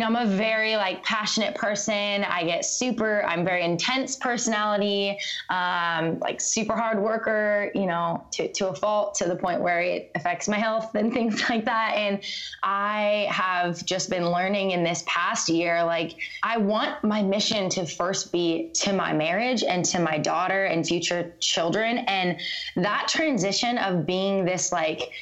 know, 0.03 0.07
I'm 0.07 0.17
a 0.17 0.37
very 0.37 0.75
like 0.75 1.05
passionate 1.05 1.55
person. 1.55 2.25
I 2.25 2.45
get 2.45 2.65
super, 2.65 3.25
I'm 3.25 3.45
very 3.45 3.63
intense 3.63 4.17
personality, 4.17 5.17
um, 5.51 6.19
like 6.19 6.41
super 6.41 6.75
hard 6.75 7.01
worker, 7.01 7.71
you 7.75 7.87
know, 7.87 8.25
to, 8.33 8.53
to 8.55 8.69
a 8.71 8.75
fault 8.75 9.15
to 9.17 9.27
the 9.27 9.37
point 9.37 9.61
where 9.61 9.81
it 9.81 10.11
affects 10.17 10.49
my 10.49 10.59
health 10.59 10.95
and 10.97 11.13
things 11.15 11.49
like 11.49 11.65
that. 11.67 11.95
And 11.95 12.21
I 12.65 13.29
have 13.31 13.85
just 13.85 14.11
been 14.11 14.29
learning 14.31 14.73
in 14.73 14.83
this 14.83 15.05
past 15.07 15.49
year, 15.49 15.85
like 15.85 16.17
I 16.43 16.57
want 16.57 17.05
my 17.05 17.23
mission 17.23 17.69
to 17.71 17.87
first 17.87 18.33
be 18.33 18.71
to 18.75 18.93
my 18.93 19.13
marriage 19.13 19.63
and 19.63 19.85
to 19.87 20.01
my 20.01 20.19
daughter 20.19 20.65
and 20.65 20.85
future 20.85 21.35
children. 21.39 21.99
And 21.99 22.41
that 22.77 23.07
transition 23.09 23.79
of 23.79 24.07
being 24.07 24.45
this 24.45 24.73
like 24.73 25.13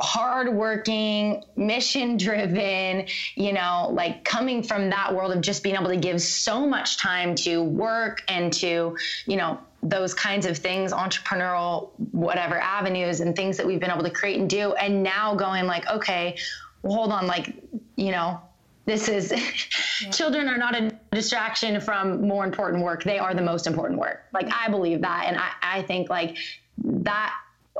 hardworking, 0.00 1.44
mission 1.56 2.18
driven, 2.18 3.06
you 3.34 3.54
know, 3.54 3.90
like 3.92 4.17
coming 4.24 4.62
from 4.62 4.90
that 4.90 5.14
world 5.14 5.32
of 5.32 5.40
just 5.40 5.62
being 5.62 5.74
able 5.74 5.88
to 5.88 5.96
give 5.96 6.20
so 6.20 6.66
much 6.66 6.98
time 6.98 7.34
to 7.36 7.62
work 7.62 8.22
and 8.28 8.52
to, 8.54 8.96
you 9.26 9.36
know, 9.36 9.58
those 9.82 10.12
kinds 10.12 10.46
of 10.46 10.58
things, 10.58 10.92
entrepreneurial, 10.92 11.90
whatever 12.12 12.58
avenues 12.58 13.20
and 13.20 13.36
things 13.36 13.56
that 13.56 13.66
we've 13.66 13.80
been 13.80 13.90
able 13.90 14.02
to 14.02 14.10
create 14.10 14.38
and 14.38 14.50
do. 14.50 14.72
And 14.74 15.02
now 15.02 15.34
going 15.34 15.66
like, 15.66 15.88
okay, 15.88 16.36
well, 16.82 16.94
hold 16.94 17.12
on, 17.12 17.26
like, 17.26 17.54
you 17.96 18.10
know, 18.10 18.40
this 18.86 19.08
is 19.08 19.32
yeah. 20.02 20.10
children 20.10 20.48
are 20.48 20.56
not 20.56 20.74
a 20.74 20.90
distraction 21.12 21.80
from 21.80 22.26
more 22.26 22.44
important 22.44 22.82
work. 22.82 23.04
They 23.04 23.18
are 23.18 23.34
the 23.34 23.42
most 23.42 23.66
important 23.66 24.00
work. 24.00 24.24
Like 24.32 24.48
I 24.52 24.68
believe 24.68 25.02
that. 25.02 25.24
And 25.26 25.36
I, 25.36 25.50
I 25.62 25.82
think 25.82 26.08
like 26.08 26.36
that 26.84 27.34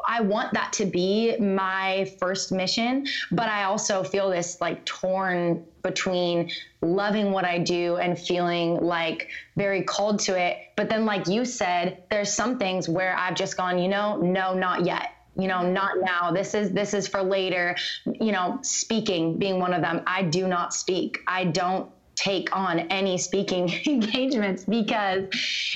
I 0.09 0.23
want 0.23 0.55
that 0.55 0.73
to 0.75 0.87
be 0.87 1.37
my 1.37 2.11
first 2.19 2.51
mission, 2.51 3.07
but 3.31 3.49
I 3.49 3.65
also 3.65 4.03
feel 4.03 4.31
this 4.31 4.59
like 4.59 4.83
torn 4.87 5.63
between 5.83 6.51
loving 6.81 7.31
what 7.31 7.45
I 7.45 7.59
do 7.59 7.97
and 7.97 8.19
feeling 8.19 8.81
like 8.81 9.29
very 9.57 9.83
called 9.83 10.19
to 10.21 10.37
it. 10.37 10.57
But 10.77 10.89
then, 10.89 11.05
like 11.05 11.29
you 11.29 11.45
said, 11.45 12.03
there's 12.11 12.33
some 12.33 12.59
things 12.59 12.89
where 12.89 13.15
I've 13.17 13.35
just 13.35 13.59
gone, 13.59 13.79
you 13.79 13.89
know, 13.89 14.17
no, 14.17 14.55
not 14.55 14.87
yet. 14.87 15.13
You 15.37 15.47
know 15.47 15.63
not 15.63 15.93
now. 16.01 16.33
This 16.33 16.53
is 16.53 16.73
this 16.73 16.95
is 16.95 17.07
for 17.07 17.23
later. 17.23 17.77
You 18.07 18.33
know 18.33 18.59
speaking 18.63 19.39
being 19.39 19.61
one 19.61 19.73
of 19.73 19.83
them. 19.83 20.03
I 20.05 20.23
do 20.23 20.49
not 20.49 20.75
speak. 20.75 21.19
I 21.29 21.45
don't 21.45 21.89
take 22.19 22.55
on 22.55 22.81
any 22.91 23.17
speaking 23.17 23.73
engagements 23.87 24.65
because 24.65 25.25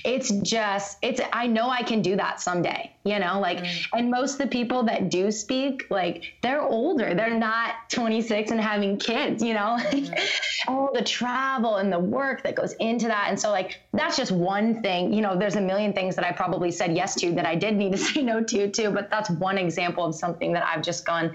it's 0.05 0.31
just 0.43 0.99
it's 1.03 1.21
I 1.33 1.47
know 1.47 1.71
I 1.71 1.83
can 1.83 2.03
do 2.03 2.17
that 2.17 2.41
someday, 2.41 2.93
you 3.05 3.19
know, 3.19 3.39
like 3.41 3.59
mm. 3.59 3.87
and 3.93 4.11
most 4.11 4.33
of 4.35 4.39
the 4.39 4.47
people 4.49 4.83
that 4.85 5.09
do 5.09 5.31
speak, 5.31 5.87
like 5.91 6.25
they're 6.43 6.62
older. 6.62 7.15
They're 7.15 7.39
not 7.39 7.89
26 7.91 8.50
and 8.50 8.61
having 8.61 8.99
kids, 8.99 9.43
you 9.43 9.55
know. 9.55 9.79
Mm. 9.93 10.19
all 10.69 10.91
the 10.93 11.03
travel 11.03 11.77
and 11.77 11.93
the 11.93 11.99
work 11.99 12.43
that 12.44 12.55
goes 12.55 12.72
into 12.75 13.06
that. 13.06 13.27
And 13.29 13.39
so 13.39 13.51
like 13.51 13.81
that's 13.93 14.17
just 14.17 14.32
one 14.32 14.82
thing. 14.82 15.13
You 15.13 15.20
know, 15.20 15.37
there's 15.37 15.56
a 15.56 15.61
million 15.61 15.93
things 15.93 16.15
that 16.17 16.25
I 16.25 16.32
probably 16.32 16.70
said 16.70 16.94
yes 16.94 17.15
to 17.17 17.32
that 17.32 17.46
I 17.46 17.55
did 17.55 17.77
need 17.77 17.93
to 17.93 17.99
say 18.08 18.22
no 18.22 18.43
to 18.43 18.70
too, 18.70 18.91
but 18.91 19.11
that's 19.11 19.31
one 19.31 19.58
example 19.58 20.05
of 20.05 20.15
something 20.15 20.53
that 20.53 20.65
I've 20.65 20.82
just 20.82 21.05
gone, 21.05 21.34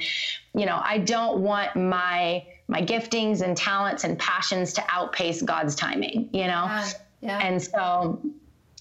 you 0.54 0.66
know, 0.66 0.80
I 0.84 0.98
don't 1.00 1.40
want 1.40 1.76
my 1.76 2.46
my 2.68 2.82
giftings 2.82 3.42
and 3.42 3.56
talents 3.56 4.04
and 4.04 4.20
passions 4.20 4.74
to 4.74 4.84
outpace 4.90 5.42
God's 5.42 5.76
timing, 5.76 6.30
you 6.34 6.48
know? 6.48 6.66
Yeah. 6.66 6.92
yeah. 7.22 7.40
And 7.40 7.62
so 7.62 8.22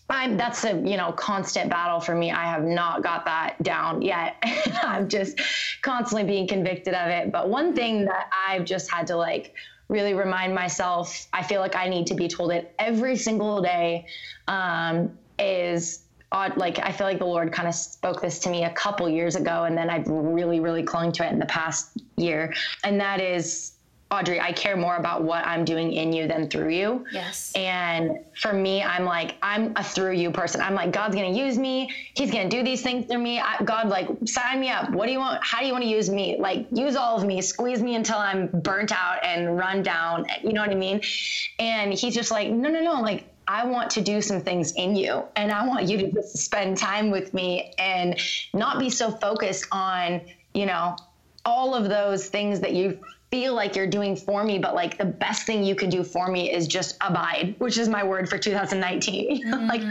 I'm 0.08 0.36
that's 0.36 0.64
a 0.64 0.72
you 0.72 0.96
know 0.96 1.12
constant 1.12 1.68
battle 1.68 2.00
for 2.00 2.14
me. 2.14 2.30
I 2.30 2.44
have 2.44 2.62
not 2.62 3.02
got 3.02 3.24
that 3.24 3.60
down 3.62 4.02
yet. 4.02 4.36
I'm 4.82 5.08
just 5.08 5.40
constantly 5.82 6.24
being 6.24 6.46
convicted 6.46 6.94
of 6.94 7.08
it. 7.08 7.32
But 7.32 7.48
one 7.48 7.74
thing 7.74 8.04
that 8.04 8.30
I've 8.48 8.64
just 8.64 8.90
had 8.90 9.06
to 9.08 9.16
like 9.16 9.54
really 9.88 10.14
remind 10.14 10.54
myself, 10.54 11.26
I 11.32 11.42
feel 11.42 11.60
like 11.60 11.76
I 11.76 11.88
need 11.88 12.06
to 12.08 12.14
be 12.14 12.28
told 12.28 12.52
it 12.52 12.74
every 12.78 13.16
single 13.16 13.62
day, 13.62 14.06
um, 14.48 15.16
is 15.38 16.02
odd. 16.30 16.56
Like 16.56 16.78
I 16.78 16.92
feel 16.92 17.06
like 17.06 17.18
the 17.18 17.26
Lord 17.26 17.52
kind 17.52 17.68
of 17.68 17.74
spoke 17.74 18.22
this 18.22 18.38
to 18.40 18.50
me 18.50 18.64
a 18.64 18.72
couple 18.72 19.08
years 19.08 19.34
ago, 19.34 19.64
and 19.64 19.76
then 19.76 19.90
I've 19.90 20.06
really, 20.06 20.60
really 20.60 20.84
clung 20.84 21.10
to 21.12 21.26
it 21.26 21.32
in 21.32 21.40
the 21.40 21.46
past 21.46 21.98
year, 22.16 22.54
and 22.84 23.00
that 23.00 23.20
is 23.20 23.72
Audrey, 24.08 24.40
I 24.40 24.52
care 24.52 24.76
more 24.76 24.96
about 24.96 25.24
what 25.24 25.44
I'm 25.44 25.64
doing 25.64 25.92
in 25.92 26.12
you 26.12 26.28
than 26.28 26.48
through 26.48 26.68
you. 26.68 27.04
Yes. 27.10 27.52
And 27.56 28.20
for 28.40 28.52
me, 28.52 28.80
I'm 28.80 29.04
like, 29.04 29.34
I'm 29.42 29.72
a 29.74 29.82
through 29.82 30.12
you 30.12 30.30
person. 30.30 30.60
I'm 30.60 30.74
like, 30.74 30.92
God's 30.92 31.16
going 31.16 31.34
to 31.34 31.38
use 31.38 31.58
me. 31.58 31.90
He's 32.14 32.30
going 32.30 32.48
to 32.48 32.56
do 32.56 32.62
these 32.62 32.82
things 32.82 33.06
through 33.06 33.18
me. 33.18 33.40
I, 33.40 33.60
God, 33.64 33.88
like, 33.88 34.08
sign 34.24 34.60
me 34.60 34.70
up. 34.70 34.90
What 34.90 35.06
do 35.06 35.12
you 35.12 35.18
want? 35.18 35.42
How 35.42 35.58
do 35.58 35.66
you 35.66 35.72
want 35.72 35.82
to 35.82 35.90
use 35.90 36.08
me? 36.08 36.36
Like, 36.38 36.66
use 36.70 36.94
all 36.94 37.16
of 37.16 37.24
me, 37.24 37.42
squeeze 37.42 37.82
me 37.82 37.96
until 37.96 38.18
I'm 38.18 38.46
burnt 38.46 38.92
out 38.92 39.24
and 39.24 39.58
run 39.58 39.82
down. 39.82 40.26
You 40.44 40.52
know 40.52 40.60
what 40.60 40.70
I 40.70 40.76
mean? 40.76 41.00
And 41.58 41.92
he's 41.92 42.14
just 42.14 42.30
like, 42.30 42.48
no, 42.48 42.68
no, 42.68 42.80
no. 42.80 43.00
Like, 43.00 43.24
I 43.48 43.66
want 43.66 43.90
to 43.92 44.00
do 44.00 44.20
some 44.20 44.40
things 44.40 44.72
in 44.72 44.94
you 44.94 45.24
and 45.36 45.52
I 45.52 45.66
want 45.66 45.88
you 45.88 45.98
to 45.98 46.10
just 46.12 46.38
spend 46.38 46.78
time 46.78 47.10
with 47.10 47.32
me 47.34 47.72
and 47.78 48.20
not 48.52 48.78
be 48.78 48.90
so 48.90 49.10
focused 49.10 49.66
on, 49.70 50.20
you 50.52 50.66
know, 50.66 50.96
all 51.44 51.74
of 51.74 51.88
those 51.88 52.28
things 52.28 52.58
that 52.60 52.72
you 52.72 52.98
feel 53.30 53.54
like 53.54 53.74
you're 53.74 53.86
doing 53.86 54.16
for 54.16 54.44
me, 54.44 54.58
but 54.58 54.74
like 54.74 54.98
the 54.98 55.04
best 55.04 55.46
thing 55.46 55.64
you 55.64 55.74
can 55.74 55.90
do 55.90 56.04
for 56.04 56.30
me 56.30 56.52
is 56.52 56.66
just 56.66 56.96
abide, 57.00 57.54
which 57.58 57.78
is 57.78 57.88
my 57.88 58.04
word 58.04 58.28
for 58.28 58.38
2019. 58.38 59.44
Mm. 59.56 59.68
like 59.68 59.82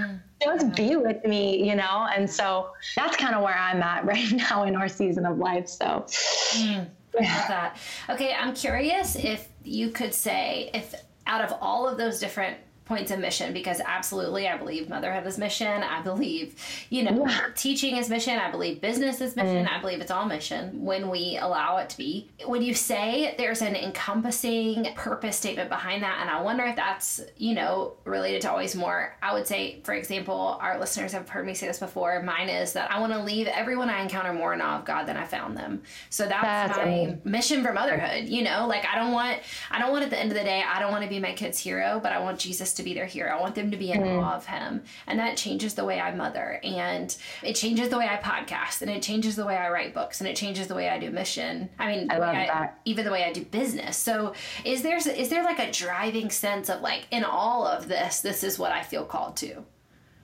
just 0.43 0.75
be 0.75 0.95
with 0.95 1.23
me, 1.23 1.67
you 1.67 1.75
know? 1.75 2.07
And 2.13 2.29
so 2.29 2.71
that's 2.95 3.15
kind 3.15 3.35
of 3.35 3.41
where 3.41 3.57
I'm 3.57 3.81
at 3.81 4.05
right 4.11 4.31
now 4.31 4.63
in 4.63 4.75
our 4.75 4.89
season 4.89 5.25
of 5.25 5.37
life. 5.37 5.67
So 5.67 6.05
mm. 6.51 6.87
that. 7.13 7.77
Okay, 8.09 8.33
I'm 8.33 8.53
curious 8.53 9.15
if 9.15 9.47
you 9.63 9.89
could 9.89 10.13
say 10.13 10.69
if 10.73 10.93
out 11.27 11.41
of 11.41 11.57
all 11.61 11.87
of 11.87 11.97
those 11.97 12.19
different 12.19 12.57
points 12.85 13.09
of 13.09 13.19
mission 13.19 13.51
because 13.51 13.81
absolutely 13.83 14.47
I 14.47 14.57
believe 14.57 14.89
motherhood 14.89 15.25
is 15.25 15.37
mission. 15.37 15.83
I 15.83 16.01
believe, 16.03 16.55
you 16.89 17.03
know, 17.03 17.25
yeah. 17.27 17.47
teaching 17.55 17.97
is 17.97 18.09
mission. 18.09 18.37
I 18.37 18.51
believe 18.51 18.79
business 18.79 19.21
is 19.21 19.35
mission. 19.35 19.65
Mm. 19.65 19.71
I 19.71 19.81
believe 19.81 20.01
it's 20.01 20.11
all 20.11 20.25
mission 20.25 20.83
when 20.83 21.09
we 21.09 21.37
allow 21.37 21.77
it 21.77 21.89
to 21.89 21.97
be. 21.97 22.29
When 22.45 22.61
you 22.61 22.75
say 22.75 23.33
there's 23.37 23.63
an 23.63 23.75
encompassing 23.75 24.93
purpose 24.95 25.35
statement 25.35 25.69
behind 25.69 26.03
that, 26.03 26.19
and 26.21 26.29
I 26.29 26.41
wonder 26.41 26.63
if 26.63 26.75
that's, 26.75 27.21
you 27.37 27.55
know, 27.55 27.93
related 28.05 28.41
to 28.43 28.51
always 28.51 28.75
more, 28.75 29.15
I 29.21 29.33
would 29.33 29.47
say, 29.47 29.81
for 29.83 29.93
example, 29.93 30.57
our 30.61 30.79
listeners 30.79 31.11
have 31.13 31.27
heard 31.27 31.45
me 31.45 31.55
say 31.55 31.65
this 31.65 31.79
before. 31.79 32.21
Mine 32.21 32.49
is 32.49 32.73
that 32.73 32.91
I 32.91 32.99
want 32.99 33.13
to 33.13 33.23
leave 33.23 33.47
everyone 33.47 33.89
I 33.89 34.03
encounter 34.03 34.31
more 34.31 34.53
in 34.53 34.61
awe 34.61 34.77
of 34.77 34.85
God 34.85 35.05
than 35.05 35.17
I 35.17 35.25
found 35.25 35.57
them. 35.57 35.81
So 36.11 36.27
that's, 36.27 36.43
that's 36.43 36.77
my 36.77 36.83
amazing. 36.83 37.21
mission 37.23 37.63
for 37.63 37.73
motherhood. 37.73 38.29
You 38.29 38.43
know, 38.43 38.67
like 38.67 38.85
I 38.85 38.95
don't 38.95 39.11
want, 39.11 39.39
I 39.71 39.79
don't 39.79 39.91
want 39.91 40.03
at 40.03 40.11
the 40.11 40.19
end 40.19 40.31
of 40.31 40.37
the 40.37 40.43
day, 40.43 40.63
I 40.63 40.79
don't 40.79 40.91
want 40.91 41.03
to 41.03 41.09
be 41.09 41.19
my 41.19 41.33
kid's 41.33 41.57
hero, 41.57 41.99
but 42.01 42.11
I 42.11 42.19
want 42.19 42.37
Jesus 42.37 42.74
to 42.75 42.83
be 42.83 42.93
their 42.93 43.05
hero. 43.05 43.35
I 43.35 43.41
want 43.41 43.55
them 43.55 43.71
to 43.71 43.77
be 43.77 43.91
in 43.91 44.01
mm. 44.01 44.23
awe 44.23 44.35
of 44.35 44.45
him. 44.45 44.83
And 45.07 45.19
that 45.19 45.37
changes 45.37 45.73
the 45.73 45.85
way 45.85 45.99
I 45.99 46.13
mother 46.13 46.59
and 46.63 47.15
it 47.43 47.53
changes 47.53 47.89
the 47.89 47.97
way 47.97 48.07
I 48.07 48.17
podcast 48.17 48.81
and 48.81 48.91
it 48.91 49.01
changes 49.01 49.35
the 49.35 49.45
way 49.45 49.57
I 49.57 49.69
write 49.69 49.93
books 49.93 50.21
and 50.21 50.27
it 50.27 50.35
changes 50.35 50.67
the 50.67 50.75
way 50.75 50.89
I 50.89 50.99
do 50.99 51.09
mission. 51.11 51.69
I 51.79 51.87
mean, 51.87 52.11
I 52.11 52.17
love 52.17 52.35
I, 52.35 52.45
that. 52.47 52.79
even 52.85 53.05
the 53.05 53.11
way 53.11 53.23
I 53.23 53.33
do 53.33 53.43
business. 53.45 53.97
So 53.97 54.33
is 54.63 54.81
there, 54.81 54.97
is 54.97 55.29
there 55.29 55.43
like 55.43 55.59
a 55.59 55.71
driving 55.71 56.29
sense 56.29 56.69
of 56.69 56.81
like 56.81 57.07
in 57.11 57.23
all 57.23 57.65
of 57.65 57.87
this, 57.87 58.21
this 58.21 58.43
is 58.43 58.59
what 58.59 58.71
I 58.71 58.83
feel 58.83 59.05
called 59.05 59.37
to? 59.37 59.63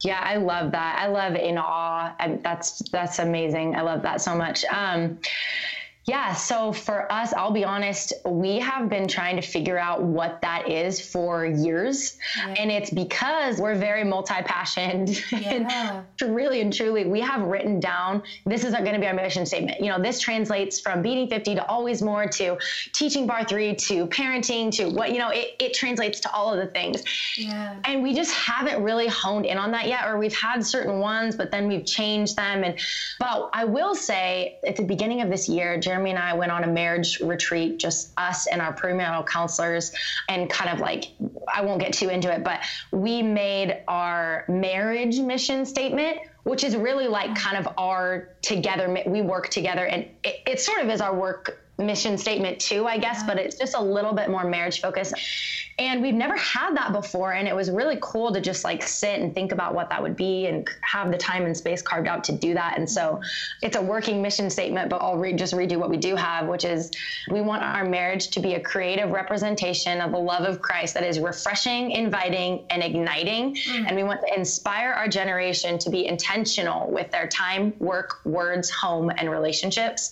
Yeah, 0.04 0.20
I 0.20 0.38
love 0.38 0.72
that. 0.72 0.98
I 1.00 1.08
love 1.08 1.36
in 1.36 1.58
awe. 1.58 2.14
And 2.20 2.44
that's 2.44 2.82
that's 2.90 3.20
amazing. 3.20 3.76
I 3.76 3.82
love 3.82 4.02
that 4.02 4.22
so 4.22 4.36
much. 4.36 4.66
Um, 4.66 5.20
yeah. 6.06 6.34
So 6.34 6.74
for 6.74 7.12
us, 7.12 7.32
I'll 7.34 7.52
be 7.52 7.64
honest, 7.64 8.14
we 8.26 8.58
have 8.60 8.90
been 8.90 9.08
trying 9.08 9.36
to 9.36 9.42
figure 9.42 9.78
out 9.78 10.02
what 10.02 10.42
that 10.42 10.68
is 10.68 11.00
for 11.00 11.46
years. 11.46 12.18
Yeah. 12.38 12.56
And 12.58 12.72
it's 12.72 12.90
because 12.90 13.60
we're 13.60 13.76
very 13.76 14.04
multi 14.04 14.42
passioned. 14.44 15.22
Yeah. 15.32 16.04
and 16.22 16.36
really 16.36 16.62
and 16.62 16.74
truly, 16.74 17.06
we 17.06 17.20
have 17.22 17.42
written 17.42 17.80
down 17.80 18.22
this 18.46 18.64
is 18.64 18.74
going 18.74 18.94
to 18.94 19.00
be 19.00 19.08
our 19.08 19.14
mission 19.14 19.46
statement. 19.46 19.80
You 19.80 19.88
know, 19.88 20.00
this 20.00 20.20
translates 20.20 20.80
from 20.80 21.02
beating 21.02 21.28
50 21.28 21.56
to 21.56 21.66
always 21.68 22.02
more 22.02 22.28
to 22.28 22.58
teaching 22.94 23.28
barre3 23.28 23.78
to 23.88 24.06
parenting 24.08 24.72
to 24.78 24.90
what, 24.90 25.12
you 25.12 25.18
know, 25.18 25.30
it, 25.30 25.56
it 25.60 25.74
translates 25.74 26.20
to 26.22 26.34
all 26.34 26.54
of 26.54 26.60
the 26.60 26.68
things. 26.68 27.04
Yeah. 27.38 27.76
And 27.86 28.04
we 28.04 28.14
just 28.14 28.34
haven't 28.34 28.84
really 28.84 29.08
honed 29.08 29.46
in 29.46 29.58
on 29.58 29.72
that 29.72 29.88
yet, 29.88 30.06
or 30.06 30.18
we've 30.18 30.36
had 30.36 30.66
certain 30.66 31.00
ones, 31.00 31.36
but 31.36 31.50
then 31.50 31.68
we've 31.68 31.86
changed 31.86 32.36
them. 32.36 32.64
And, 32.64 32.80
but 33.20 33.50
I 33.54 33.66
will 33.66 33.96
say 33.96 34.60
at 34.68 34.76
the 34.76 34.84
beginning 34.84 35.22
of 35.22 35.30
this 35.30 35.48
year, 35.50 35.80
Jeremy 35.92 36.12
and 36.12 36.20
I 36.20 36.34
went 36.34 36.54
on 36.54 36.64
a 36.64 36.68
marriage 36.68 37.20
retreat, 37.20 37.78
just 37.78 38.14
us 38.16 38.48
and 38.48 38.62
our 38.62 38.74
premarital 38.74 39.28
counselors, 39.28 39.92
and 40.30 40.50
kind 40.50 40.70
of 40.72 40.80
like, 40.80 41.10
I 41.54 41.62
won't 41.62 41.82
get 41.82 41.92
too 41.92 42.08
into 42.08 42.34
it, 42.34 42.46
but 42.46 42.62
we 42.92 43.22
made 43.22 43.84
our 43.90 44.46
marriage 44.48 45.20
mission 45.20 45.66
statement 45.66 46.18
which 46.44 46.64
is 46.64 46.76
really 46.76 47.08
like 47.08 47.36
kind 47.36 47.56
of 47.56 47.72
our 47.78 48.30
together 48.42 49.04
we 49.06 49.22
work 49.22 49.50
together 49.50 49.86
and 49.86 50.08
it, 50.24 50.38
it, 50.48 50.60
sort 50.60 50.82
of 50.82 50.90
is 50.90 51.00
our 51.00 51.14
work 51.16 51.64
mission 51.82 52.18
statement 52.18 52.60
too, 52.60 52.88
I 52.88 52.98
guess, 52.98 53.20
yeah. 53.22 53.28
but 53.28 53.38
it's 53.38 53.56
just 53.56 53.76
a 53.76 53.82
little 53.82 54.14
bit 54.14 54.30
more 54.30 54.44
marriage 54.44 54.82
focused. 54.82 55.14
And 55.80 56.02
we've 56.02 56.14
never 56.14 56.36
had 56.38 56.76
that 56.76 56.92
before. 56.92 57.34
And 57.34 57.48
it 57.48 57.56
was 57.56 57.72
really 57.72 57.98
cool 58.02 58.32
to 58.34 58.42
just 58.42 58.64
like 58.64 58.84
sit 58.84 59.20
and 59.20 59.34
think 59.34 59.52
about 59.52 59.74
what 59.74 59.90
that 59.90 60.02
would 60.02 60.16
be 60.16 60.46
and 60.46 60.70
have 60.82 61.12
the 61.12 61.18
time 61.18 61.46
and 61.46 61.58
space 61.58 61.82
carved 61.82 62.08
out 62.08 62.24
to 62.26 62.34
do 62.34 62.54
that. 62.54 62.78
And 62.78 62.90
so 62.90 63.22
it's 63.64 63.76
a 63.76 63.82
working 63.82 64.22
mission 64.22 64.50
statement, 64.50 64.90
but 64.90 65.02
I'll 65.02 65.18
re- 65.18 65.34
just 65.34 65.56
redo 65.56 65.78
what 65.78 65.90
we 65.90 65.98
do 65.98 66.16
have, 66.16 66.48
which 66.48 66.66
is 66.66 66.92
we 67.32 67.42
want 67.42 67.64
our 67.64 67.84
marriage 67.84 68.28
to 68.32 68.40
be 68.40 68.56
a 68.56 68.60
creative 68.60 69.10
representation 69.10 70.02
of 70.02 70.12
the 70.12 70.20
love 70.20 70.44
of 70.44 70.62
Christ 70.62 70.94
that 70.94 71.04
is 71.04 71.20
refreshing, 71.20 71.92
inviting, 71.92 72.64
and 72.70 72.84
igniting. 72.84 73.56
Mm. 73.56 73.88
And 73.88 73.96
we 73.96 74.04
want 74.04 74.22
to 74.22 74.38
inspire 74.38 74.92
our 74.92 75.08
generation 75.08 75.80
to 75.80 75.90
be 75.90 76.06
intentional 76.06 76.92
with 76.92 77.10
their 77.12 77.28
time, 77.28 77.74
work, 77.80 78.20
words, 78.26 78.70
home, 78.70 79.10
and 79.10 79.32
relationships. 79.32 80.12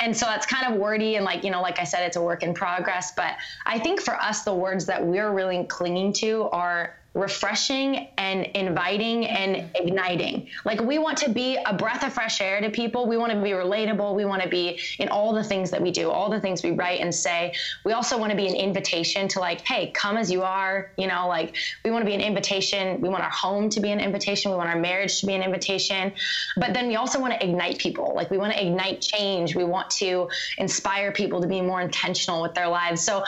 And 0.00 0.16
so 0.16 0.26
that's 0.26 0.46
kind 0.46 0.72
of 0.72 0.78
wordy 0.78 1.07
and 1.16 1.24
like 1.24 1.44
you 1.44 1.50
know 1.50 1.60
like 1.62 1.78
i 1.78 1.84
said 1.84 2.02
it's 2.02 2.16
a 2.16 2.22
work 2.22 2.42
in 2.42 2.52
progress 2.54 3.12
but 3.12 3.36
i 3.66 3.78
think 3.78 4.00
for 4.00 4.14
us 4.16 4.42
the 4.42 4.54
words 4.54 4.86
that 4.86 5.04
we're 5.04 5.32
really 5.32 5.64
clinging 5.64 6.12
to 6.12 6.44
are 6.50 6.94
refreshing 7.18 8.08
and 8.16 8.46
inviting 8.54 9.26
and 9.26 9.68
igniting. 9.74 10.48
Like 10.64 10.80
we 10.80 10.98
want 10.98 11.18
to 11.18 11.30
be 11.30 11.56
a 11.66 11.74
breath 11.74 12.04
of 12.04 12.12
fresh 12.12 12.40
air 12.40 12.60
to 12.60 12.70
people. 12.70 13.06
We 13.06 13.16
want 13.16 13.32
to 13.32 13.40
be 13.40 13.50
relatable. 13.50 14.14
We 14.14 14.24
want 14.24 14.42
to 14.42 14.48
be 14.48 14.78
in 15.00 15.08
all 15.08 15.32
the 15.34 15.42
things 15.42 15.70
that 15.72 15.82
we 15.82 15.90
do, 15.90 16.10
all 16.10 16.30
the 16.30 16.40
things 16.40 16.62
we 16.62 16.70
write 16.70 17.00
and 17.00 17.12
say. 17.12 17.54
We 17.84 17.92
also 17.92 18.16
want 18.16 18.30
to 18.30 18.36
be 18.36 18.46
an 18.46 18.54
invitation 18.54 19.26
to 19.28 19.40
like, 19.40 19.62
hey, 19.62 19.90
come 19.90 20.16
as 20.16 20.30
you 20.30 20.42
are. 20.42 20.92
You 20.96 21.08
know, 21.08 21.26
like 21.26 21.56
we 21.84 21.90
want 21.90 22.02
to 22.02 22.06
be 22.06 22.14
an 22.14 22.20
invitation. 22.20 23.00
We 23.00 23.08
want 23.08 23.24
our 23.24 23.30
home 23.30 23.68
to 23.70 23.80
be 23.80 23.90
an 23.90 24.00
invitation. 24.00 24.52
We 24.52 24.56
want 24.56 24.70
our 24.70 24.78
marriage 24.78 25.20
to 25.20 25.26
be 25.26 25.34
an 25.34 25.42
invitation. 25.42 26.12
But 26.56 26.72
then 26.72 26.86
we 26.86 26.94
also 26.94 27.20
want 27.20 27.34
to 27.34 27.44
ignite 27.44 27.78
people. 27.78 28.12
Like 28.14 28.30
we 28.30 28.38
want 28.38 28.52
to 28.52 28.64
ignite 28.64 29.00
change. 29.00 29.56
We 29.56 29.64
want 29.64 29.90
to 29.90 30.28
inspire 30.58 31.10
people 31.10 31.40
to 31.40 31.48
be 31.48 31.60
more 31.60 31.80
intentional 31.80 32.42
with 32.42 32.54
their 32.54 32.68
lives. 32.68 33.02
So 33.02 33.24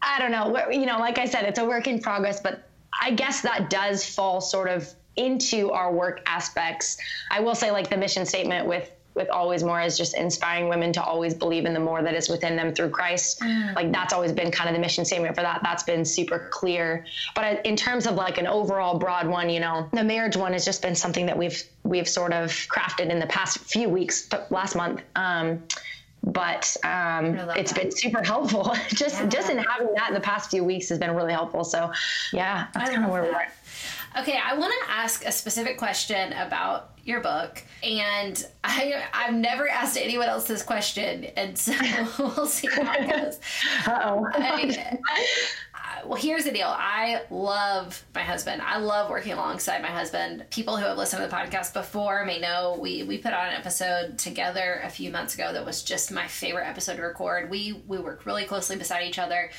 I 0.00 0.18
don't 0.18 0.30
know. 0.30 0.70
You 0.70 0.86
know, 0.86 0.98
like 0.98 1.18
I 1.18 1.26
said, 1.26 1.44
it's 1.44 1.58
a 1.58 1.64
work 1.64 1.86
in 1.86 2.00
progress, 2.00 2.40
but 2.40 2.68
I 3.00 3.12
guess 3.12 3.40
that 3.42 3.70
does 3.70 4.04
fall 4.04 4.40
sort 4.40 4.68
of 4.68 4.92
into 5.16 5.70
our 5.70 5.92
work 5.92 6.22
aspects. 6.26 6.96
I 7.30 7.40
will 7.40 7.54
say, 7.54 7.70
like 7.70 7.90
the 7.90 7.96
mission 7.96 8.26
statement 8.26 8.66
with 8.66 8.90
with 9.14 9.28
always 9.28 9.62
more 9.62 9.80
is 9.80 9.98
just 9.98 10.16
inspiring 10.16 10.68
women 10.68 10.92
to 10.92 11.02
always 11.02 11.34
believe 11.34 11.66
in 11.66 11.74
the 11.74 11.80
more 11.80 12.02
that 12.02 12.14
is 12.14 12.28
within 12.28 12.56
them 12.56 12.74
through 12.74 12.90
Christ. 12.90 13.40
Mm. 13.40 13.74
Like 13.74 13.92
that's 13.92 14.12
always 14.12 14.32
been 14.32 14.50
kind 14.50 14.70
of 14.70 14.74
the 14.74 14.80
mission 14.80 15.04
statement 15.04 15.34
for 15.34 15.42
that. 15.42 15.60
That's 15.62 15.82
been 15.82 16.04
super 16.04 16.48
clear. 16.50 17.04
But 17.34 17.64
in 17.66 17.76
terms 17.76 18.06
of 18.06 18.14
like 18.14 18.38
an 18.38 18.46
overall 18.46 18.98
broad 18.98 19.26
one, 19.26 19.50
you 19.50 19.60
know, 19.60 19.88
the 19.92 20.04
marriage 20.04 20.36
one 20.36 20.52
has 20.52 20.64
just 20.64 20.82
been 20.82 20.94
something 20.94 21.26
that 21.26 21.36
we've 21.36 21.62
we've 21.84 22.08
sort 22.08 22.32
of 22.32 22.50
crafted 22.50 23.10
in 23.10 23.18
the 23.18 23.26
past 23.26 23.58
few 23.58 23.88
weeks, 23.88 24.28
last 24.50 24.76
month. 24.76 25.02
Um, 25.14 25.62
but 26.24 26.76
um, 26.84 27.36
it's 27.56 27.72
that. 27.72 27.82
been 27.82 27.90
super 27.90 28.22
helpful. 28.22 28.74
just 28.88 29.20
yeah. 29.20 29.26
just 29.26 29.50
in 29.50 29.58
having 29.58 29.92
that 29.94 30.08
in 30.08 30.14
the 30.14 30.20
past 30.20 30.50
few 30.50 30.64
weeks 30.64 30.88
has 30.88 30.98
been 30.98 31.14
really 31.14 31.32
helpful. 31.32 31.64
So 31.64 31.92
yeah, 32.32 32.68
that's 32.74 32.90
kind 32.90 33.04
of 33.04 33.10
where 33.10 33.22
we're 33.22 33.32
at. 33.32 33.52
Okay, 34.18 34.38
I 34.42 34.56
want 34.56 34.72
to 34.84 34.90
ask 34.90 35.24
a 35.24 35.32
specific 35.32 35.78
question 35.78 36.32
about 36.34 36.90
your 37.04 37.20
book, 37.20 37.62
and 37.82 38.46
I 38.62 39.02
I've 39.12 39.34
never 39.34 39.68
asked 39.68 39.96
anyone 39.96 40.28
else 40.28 40.46
this 40.46 40.62
question, 40.62 41.24
and 41.36 41.58
so 41.58 41.72
we'll 42.18 42.46
see 42.46 42.68
how 42.68 42.92
it 42.92 43.10
goes. 43.10 43.40
Uh 43.86 44.00
oh. 44.04 44.26
Well, 46.06 46.20
here's 46.20 46.44
the 46.44 46.52
deal. 46.52 46.68
I 46.68 47.22
love 47.30 48.04
my 48.14 48.22
husband. 48.22 48.62
I 48.62 48.78
love 48.78 49.10
working 49.10 49.32
alongside 49.32 49.82
my 49.82 49.88
husband. 49.88 50.44
People 50.50 50.76
who 50.76 50.84
have 50.84 50.96
listened 50.96 51.22
to 51.22 51.28
the 51.28 51.34
podcast 51.34 51.72
before 51.72 52.24
may 52.24 52.40
know 52.40 52.78
we 52.80 53.02
we 53.02 53.18
put 53.18 53.32
on 53.32 53.48
an 53.48 53.54
episode 53.54 54.18
together 54.18 54.80
a 54.84 54.90
few 54.90 55.10
months 55.10 55.34
ago 55.34 55.52
that 55.52 55.64
was 55.64 55.82
just 55.82 56.10
my 56.12 56.26
favorite 56.26 56.66
episode 56.66 56.96
to 56.96 57.02
record. 57.02 57.50
We 57.50 57.82
we 57.86 57.98
work 57.98 58.26
really 58.26 58.44
closely 58.44 58.76
beside 58.76 59.06
each 59.06 59.18
other. 59.18 59.50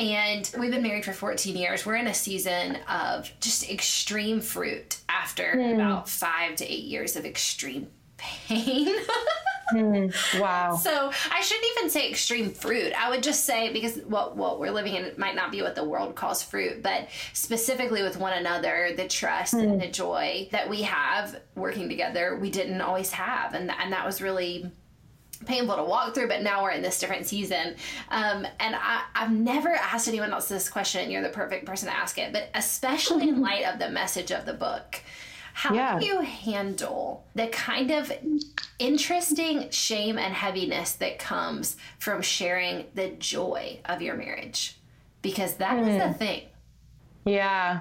And 0.00 0.48
we've 0.58 0.70
been 0.70 0.82
married 0.82 1.04
for 1.04 1.12
14 1.12 1.56
years. 1.56 1.84
We're 1.84 1.96
in 1.96 2.06
a 2.06 2.14
season 2.14 2.78
of 2.88 3.30
just 3.40 3.68
extreme 3.68 4.40
fruit 4.40 5.00
after 5.08 5.54
mm. 5.56 5.74
about 5.74 6.08
five 6.08 6.54
to 6.56 6.64
eight 6.64 6.84
years 6.84 7.16
of 7.16 7.24
extreme 7.24 7.88
pain. 8.16 8.94
mm, 9.72 10.40
wow. 10.40 10.76
So 10.76 11.10
I 11.30 11.40
shouldn't 11.40 11.66
even 11.76 11.90
say 11.90 12.10
extreme 12.10 12.50
fruit. 12.50 12.92
I 12.98 13.10
would 13.10 13.22
just 13.22 13.44
say 13.44 13.72
because 13.72 13.98
what 13.98 14.36
what 14.36 14.60
we're 14.60 14.70
living 14.70 14.94
in 14.94 15.12
might 15.16 15.34
not 15.34 15.50
be 15.50 15.62
what 15.62 15.74
the 15.74 15.84
world 15.84 16.14
calls 16.14 16.42
fruit, 16.42 16.82
but 16.82 17.08
specifically 17.32 18.02
with 18.02 18.18
one 18.18 18.32
another, 18.32 18.90
the 18.96 19.08
trust 19.08 19.54
mm. 19.54 19.62
and 19.62 19.80
the 19.80 19.88
joy 19.88 20.48
that 20.52 20.68
we 20.68 20.82
have 20.82 21.40
working 21.54 21.88
together, 21.88 22.38
we 22.40 22.50
didn't 22.50 22.80
always 22.80 23.10
have, 23.12 23.54
and 23.54 23.70
and 23.70 23.92
that 23.92 24.04
was 24.04 24.22
really 24.22 24.70
painful 25.46 25.76
to 25.76 25.84
walk 25.84 26.14
through, 26.14 26.28
but 26.28 26.42
now 26.42 26.62
we're 26.62 26.70
in 26.70 26.82
this 26.82 26.98
different 26.98 27.26
season. 27.26 27.76
Um, 28.10 28.46
and 28.60 28.74
I, 28.74 29.04
I've 29.14 29.32
never 29.32 29.70
asked 29.70 30.08
anyone 30.08 30.32
else 30.32 30.48
this 30.48 30.68
question. 30.68 31.10
You're 31.10 31.22
the 31.22 31.28
perfect 31.28 31.64
person 31.64 31.88
to 31.88 31.96
ask 31.96 32.18
it, 32.18 32.32
but 32.32 32.48
especially 32.54 33.28
in 33.28 33.40
light 33.48 33.64
of 33.64 33.78
the 33.78 33.90
message 33.90 34.32
of 34.32 34.46
the 34.46 34.54
book. 34.54 35.00
How 35.58 35.74
yeah. 35.74 35.98
do 35.98 36.06
you 36.06 36.20
handle 36.20 37.24
the 37.34 37.48
kind 37.48 37.90
of 37.90 38.12
interesting 38.78 39.68
shame 39.70 40.16
and 40.16 40.32
heaviness 40.32 40.92
that 40.92 41.18
comes 41.18 41.76
from 41.98 42.22
sharing 42.22 42.84
the 42.94 43.08
joy 43.18 43.80
of 43.86 44.00
your 44.00 44.14
marriage? 44.14 44.76
Because 45.20 45.54
that 45.56 45.76
mm. 45.76 45.88
is 45.88 45.98
the 46.00 46.08
hmm. 46.10 46.12
thing. 46.12 46.42
Yeah. 47.24 47.80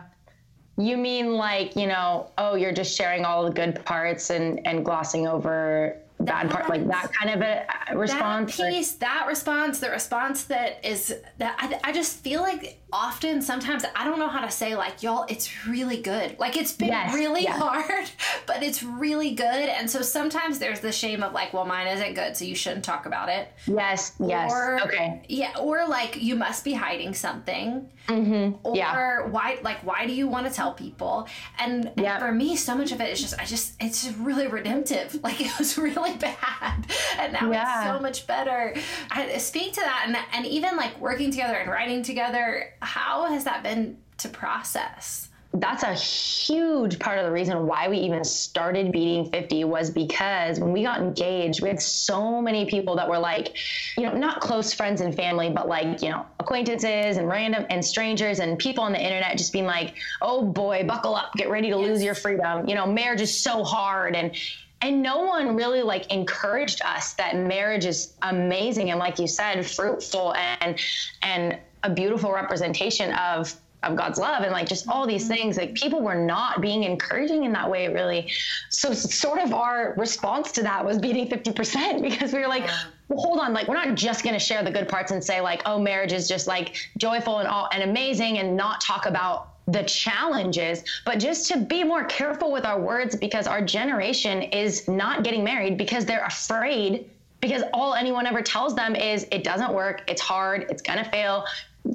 You 0.76 0.98
mean 0.98 1.34
like, 1.34 1.76
you 1.76 1.86
know, 1.86 2.32
oh, 2.40 2.56
you're 2.56 2.74
just 2.74 2.98
sharing 2.98 3.26
all 3.26 3.46
the 3.46 3.52
good 3.52 3.86
parts 3.86 4.32
and, 4.32 4.66
and 4.66 4.84
glossing 4.84 5.28
over 5.28 5.98
bad 6.20 6.50
part 6.50 6.68
like 6.68 6.88
that 6.88 7.14
kind 7.14 7.30
of 7.30 7.42
a 7.48 7.96
response 7.96 8.58
that 8.58 8.72
piece 8.72 8.94
that 8.94 9.26
response 9.28 9.80
the 9.80 9.90
response 9.92 10.46
that 10.46 10.84
is 10.84 11.16
that 11.38 11.56
I, 11.60 11.92
I 11.92 11.94
just 11.94 12.24
feel 12.24 12.42
like 12.42 12.80
often 12.94 13.42
sometimes 13.42 13.84
i 13.96 14.06
don't 14.06 14.20
know 14.20 14.28
how 14.28 14.42
to 14.42 14.50
say 14.50 14.76
like 14.76 15.04
y'all 15.04 15.26
it's 15.28 15.66
really 15.68 16.02
good 16.02 16.38
like 16.40 16.56
it's 16.56 16.72
been 16.72 16.88
yes, 16.88 17.14
really 17.14 17.44
yes. 17.44 17.60
hard 17.60 18.10
but 18.48 18.64
it's 18.64 18.82
really 18.82 19.32
good 19.32 19.46
and 19.46 19.90
so 19.90 20.02
sometimes 20.02 20.60
there's 20.60 20.80
the 20.80 20.92
shame 20.92 21.22
of 21.22 21.34
like 21.34 21.54
well 21.54 21.66
mine 21.66 21.88
isn't 21.88 22.14
good 22.14 22.36
so 22.36 22.46
you 22.46 22.56
shouldn't 22.56 22.86
talk 22.86 23.06
about 23.06 23.30
it 23.30 23.50
yes 23.66 24.14
yes 24.20 24.52
or, 24.52 24.82
okay 24.82 25.22
yeah 25.28 25.54
or 25.60 25.88
like 25.88 26.22
you 26.22 26.36
must 26.36 26.64
be 26.64 26.74
hiding 26.74 27.14
something 27.14 27.90
mm-hmm. 28.08 28.56
or 28.66 28.76
yeah. 28.76 29.26
why 29.28 29.60
like 29.64 29.86
why 29.86 30.06
do 30.08 30.14
you 30.14 30.28
want 30.28 30.48
to 30.48 30.54
tell 30.54 30.74
people 30.74 31.28
and, 31.60 31.88
and 31.88 32.00
yep. 32.00 32.20
for 32.20 32.32
me 32.32 32.56
so 32.56 32.74
much 32.76 32.92
of 32.92 33.02
it 33.02 33.12
is 33.12 33.20
just 33.20 33.38
i 33.40 33.44
just 33.44 33.74
it's 33.82 34.10
really 34.14 34.48
redemptive 34.48 35.20
like 35.24 35.42
it 35.42 35.58
was 35.60 35.78
really 35.78 36.16
bad 36.16 36.38
and 37.20 37.34
now 37.34 37.52
yeah. 37.52 37.82
it's 37.82 37.98
so 37.98 38.02
much 38.02 38.28
better 38.28 38.74
I 39.12 39.38
speak 39.38 39.74
to 39.74 39.82
that 39.82 40.04
and 40.08 40.18
and 40.34 40.46
even 40.46 40.78
like 40.78 41.00
working 41.00 41.32
together 41.32 41.56
and 41.56 41.70
writing 41.70 42.04
together 42.04 42.74
how 42.82 43.26
has 43.28 43.44
that 43.44 43.64
been 43.64 43.98
to 44.18 44.30
process? 44.30 45.30
that's 45.54 45.84
a 45.84 45.94
huge 45.94 47.00
part 47.00 47.18
of 47.18 47.26
the 47.26 47.32
reason 47.32 47.66
why 47.66 47.88
we 47.88 47.98
even 47.98 48.24
started 48.24 48.92
beating 48.92 49.30
50 49.32 49.64
was 49.64 49.90
because 49.90 50.60
when 50.60 50.72
we 50.74 50.84
got 50.84 51.00
engaged 51.00 51.62
we 51.62 51.70
had 51.70 51.82
so 51.82 52.42
many 52.42 52.66
people 52.66 52.96
that 52.96 53.08
were 53.08 53.18
like 53.18 53.56
you 53.98 54.04
know 54.04 54.14
not 54.14 54.42
close 54.42 54.74
friends 54.74 55.02
and 55.02 55.16
family 55.16 55.50
but 55.50 55.68
like 55.68 56.02
you 56.02 56.10
know 56.10 56.26
acquaintances 56.40 57.18
and 57.18 57.28
random 57.28 57.66
and 57.70 57.84
strangers 57.84 58.40
and 58.40 58.60
people 58.60 58.84
on 58.84 58.92
the 58.92 59.02
internet 59.02 59.38
just 59.38 59.54
being 59.54 59.66
like 59.66 59.96
oh 60.22 60.44
boy 60.44 60.84
buckle 60.86 61.16
up 61.16 61.34
get 61.36 61.50
ready 61.50 61.70
to 61.70 61.78
lose 61.78 62.04
your 62.04 62.16
freedom 62.16 62.68
you 62.68 62.76
know 62.76 62.86
marriage 62.86 63.22
is 63.22 63.36
so 63.36 63.64
hard 63.64 64.16
and 64.16 64.36
and 64.82 65.02
no 65.02 65.22
one 65.22 65.56
really 65.56 65.82
like 65.82 66.12
encouraged 66.12 66.82
us 66.84 67.14
that 67.14 67.36
marriage 67.36 67.86
is 67.86 68.14
amazing 68.22 68.92
and 68.92 69.00
like 69.00 69.18
you 69.18 69.28
said 69.28 69.66
fruitful 69.66 70.36
and 70.36 70.80
and 71.24 71.58
a 71.88 71.94
beautiful 71.94 72.32
representation 72.32 73.14
of 73.14 73.56
of 73.84 73.96
God's 73.96 74.18
love 74.18 74.42
and 74.42 74.52
like 74.52 74.68
just 74.68 74.88
all 74.88 75.06
these 75.06 75.26
mm-hmm. 75.26 75.34
things. 75.34 75.58
Like 75.58 75.76
people 75.76 76.02
were 76.02 76.16
not 76.16 76.62
being 76.62 76.84
encouraging 76.84 77.44
in 77.44 77.54
that 77.54 77.70
way 77.70 77.88
really. 77.88 78.32
So 78.70 78.92
sort 78.94 79.40
of 79.40 79.54
our 79.54 79.94
response 79.98 80.52
to 80.54 80.64
that 80.64 80.84
was 80.84 80.98
beating 80.98 81.28
50% 81.28 82.02
because 82.10 82.34
we 82.34 82.40
were 82.40 82.48
like 82.48 82.68
well 83.08 83.20
hold 83.20 83.40
on 83.40 83.54
like 83.54 83.68
we're 83.68 83.76
not 83.76 83.96
just 83.96 84.24
going 84.24 84.34
to 84.34 84.40
share 84.40 84.64
the 84.64 84.72
good 84.72 84.90
parts 84.90 85.12
and 85.12 85.24
say 85.24 85.42
like 85.42 85.62
oh 85.66 85.80
marriage 85.80 86.12
is 86.12 86.28
just 86.28 86.48
like 86.48 86.76
joyful 86.98 87.40
and 87.40 87.48
all 87.48 87.70
and 87.72 87.84
amazing 87.84 88.40
and 88.40 88.58
not 88.58 88.82
talk 88.82 89.06
about 89.06 89.54
the 89.68 89.84
challenges, 89.84 90.84
but 91.06 91.20
just 91.20 91.50
to 91.52 91.58
be 91.58 91.84
more 91.84 92.06
careful 92.06 92.52
with 92.52 92.66
our 92.66 92.80
words 92.80 93.16
because 93.16 93.48
our 93.48 93.62
generation 93.62 94.42
is 94.42 94.88
not 94.88 95.24
getting 95.24 95.44
married 95.44 95.78
because 95.78 96.06
they're 96.06 96.24
afraid 96.26 97.10
because 97.42 97.64
all 97.74 97.94
anyone 97.94 98.26
ever 98.26 98.42
tells 98.42 98.76
them 98.76 98.96
is 98.96 99.28
it 99.32 99.44
doesn't 99.44 99.74
work, 99.74 100.04
it's 100.08 100.22
hard, 100.22 100.66
it's 100.70 100.82
going 100.82 100.98
to 100.98 101.10
fail, 101.12 101.46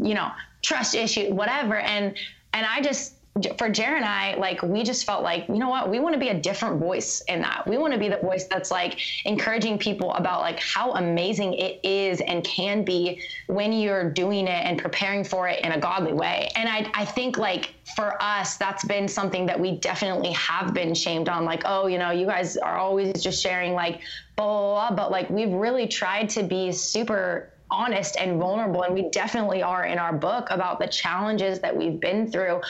you 0.00 0.14
know, 0.14 0.30
trust 0.62 0.94
issue, 0.94 1.34
whatever. 1.34 1.76
And 1.76 2.16
and 2.52 2.66
I 2.66 2.80
just 2.80 3.14
for 3.56 3.70
Jared 3.70 3.96
and 3.96 4.04
I, 4.04 4.34
like 4.34 4.62
we 4.62 4.82
just 4.82 5.06
felt 5.06 5.22
like, 5.22 5.48
you 5.48 5.56
know 5.58 5.70
what, 5.70 5.88
we 5.88 6.00
want 6.00 6.12
to 6.12 6.20
be 6.20 6.28
a 6.28 6.38
different 6.38 6.78
voice 6.78 7.22
in 7.28 7.40
that. 7.40 7.66
We 7.66 7.78
want 7.78 7.94
to 7.94 7.98
be 7.98 8.10
the 8.10 8.18
voice 8.18 8.44
that's 8.44 8.70
like 8.70 8.98
encouraging 9.24 9.78
people 9.78 10.12
about 10.14 10.40
like 10.42 10.60
how 10.60 10.92
amazing 10.92 11.54
it 11.54 11.80
is 11.82 12.20
and 12.20 12.44
can 12.44 12.84
be 12.84 13.22
when 13.46 13.72
you're 13.72 14.10
doing 14.10 14.46
it 14.46 14.66
and 14.66 14.78
preparing 14.78 15.24
for 15.24 15.48
it 15.48 15.64
in 15.64 15.72
a 15.72 15.80
godly 15.80 16.12
way. 16.12 16.50
And 16.56 16.68
I, 16.68 16.90
I 16.92 17.06
think 17.06 17.38
like 17.38 17.74
for 17.96 18.22
us, 18.22 18.58
that's 18.58 18.84
been 18.84 19.08
something 19.08 19.46
that 19.46 19.58
we 19.58 19.78
definitely 19.78 20.32
have 20.32 20.74
been 20.74 20.94
shamed 20.94 21.30
on. 21.30 21.46
Like, 21.46 21.62
oh, 21.64 21.86
you 21.86 21.98
know, 21.98 22.10
you 22.10 22.26
guys 22.26 22.58
are 22.58 22.76
always 22.76 23.22
just 23.22 23.42
sharing 23.42 23.72
like 23.72 24.02
blah, 24.36 24.46
blah, 24.46 24.88
blah. 24.88 24.96
But 24.96 25.10
like 25.10 25.30
we've 25.30 25.52
really 25.52 25.88
tried 25.88 26.28
to 26.30 26.42
be 26.42 26.70
super 26.70 27.51
honest 27.72 28.16
and 28.18 28.38
vulnerable. 28.38 28.82
And 28.82 28.94
we 28.94 29.08
definitely 29.10 29.62
are 29.62 29.84
in 29.84 29.98
our 29.98 30.12
book 30.12 30.48
about 30.50 30.78
the 30.78 30.86
challenges 30.86 31.58
that 31.60 31.76
we've 31.76 31.98
been 31.98 32.30
through. 32.30 32.60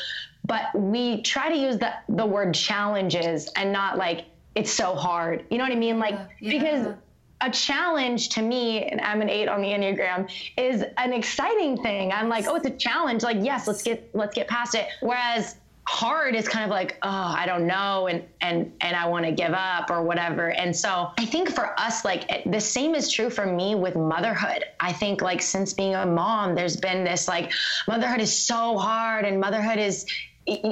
But 0.45 0.75
we 0.75 1.23
try 1.23 1.49
to 1.49 1.57
use 1.57 1.79
the, 1.79 1.93
the 2.09 2.25
word 2.27 2.55
challenges 2.55 3.49
and 3.57 3.73
not 3.73 3.99
like 3.99 4.25
it's 4.55 4.73
so 4.73 4.95
hard. 4.95 5.45
You 5.51 5.59
know 5.59 5.65
what 5.65 5.73
I 5.73 5.77
mean? 5.77 5.99
Like, 5.99 6.19
yeah. 6.41 6.59
because 6.59 6.95
a 7.43 7.51
challenge 7.51 8.31
to 8.31 8.43
me, 8.43 8.85
and 8.85 9.01
I'm 9.01 9.21
an 9.21 9.29
eight 9.29 9.49
on 9.49 9.61
the 9.61 9.69
Enneagram, 9.69 10.31
is 10.57 10.85
an 10.97 11.13
exciting 11.13 11.83
thing. 11.83 12.13
I'm 12.13 12.29
like, 12.29 12.47
oh, 12.47 12.55
it's 12.55 12.67
a 12.67 12.71
challenge. 12.71 13.23
Like, 13.23 13.39
yes, 13.41 13.67
let's 13.67 13.83
get 13.83 14.11
let's 14.15 14.35
get 14.35 14.49
past 14.49 14.75
it. 14.75 14.87
Whereas 15.01 15.57
hard 15.85 16.37
is 16.37 16.49
kind 16.49 16.65
of 16.65 16.71
like 16.71 16.97
oh 17.03 17.09
i 17.37 17.45
don't 17.45 17.67
know 17.67 18.07
and 18.07 18.23
and 18.41 18.73
and 18.81 18.95
i 18.95 19.05
want 19.05 19.25
to 19.25 19.33
give 19.33 19.53
up 19.53 19.91
or 19.91 20.03
whatever. 20.03 20.53
And 20.53 20.75
so 20.75 21.11
i 21.19 21.27
think 21.27 21.51
for 21.51 21.79
us 21.79 22.05
like 22.05 22.45
the 22.47 22.61
same 22.61 22.95
is 22.95 23.11
true 23.11 23.31
for 23.31 23.47
me 23.47 23.75
with 23.75 23.97
motherhood. 23.97 24.65
I 24.79 24.93
think 24.93 25.23
like 25.23 25.43
since 25.43 25.73
being 25.73 25.95
a 25.95 26.07
mom 26.07 26.55
there's 26.55 26.77
been 26.77 27.05
this 27.05 27.27
like 27.27 27.53
motherhood 27.89 28.21
is 28.21 28.35
so 28.35 28.79
hard 28.79 29.25
and 29.25 29.41
motherhood 29.41 29.79
is 29.79 30.07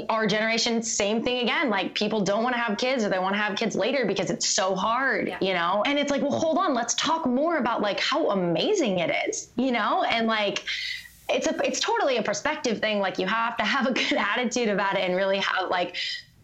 our 0.09 0.27
generation 0.27 0.83
same 0.83 1.23
thing 1.23 1.43
again. 1.43 1.71
Like 1.71 1.95
people 1.95 2.21
don't 2.21 2.43
want 2.43 2.55
to 2.55 2.61
have 2.61 2.79
kids 2.79 3.05
or 3.05 3.09
they 3.09 3.19
want 3.19 3.35
to 3.35 3.41
have 3.41 3.57
kids 3.57 3.77
later 3.77 4.05
because 4.05 4.31
it's 4.31 4.49
so 4.49 4.75
hard 4.75 5.29
yeah. 5.29 5.39
you 5.41 5.55
know? 5.55 5.83
And 5.87 5.99
it's 5.99 6.11
like 6.11 6.23
well 6.23 6.39
hold 6.39 6.57
on 6.57 6.73
let's 6.73 6.95
talk 6.95 7.27
more 7.27 7.59
about 7.59 7.83
like 7.83 7.99
how 7.99 8.31
amazing 8.31 9.01
it 9.01 9.13
is 9.29 9.51
you 9.57 9.73
know? 9.73 10.05
And 10.05 10.29
like 10.29 10.65
it's 11.31 11.47
a 11.47 11.57
it's 11.67 11.81
totally 11.81 12.17
a 12.17 12.23
perspective 12.23 12.79
thing. 12.79 12.99
Like 12.99 13.19
you 13.19 13.27
have 13.27 13.57
to 13.59 13.65
have 13.65 13.87
a 13.87 13.93
good 13.93 14.13
attitude 14.19 14.69
about 14.69 14.97
it 14.97 15.01
and 15.01 15.17
really 15.17 15.39
have 15.39 15.71
like 15.71 15.97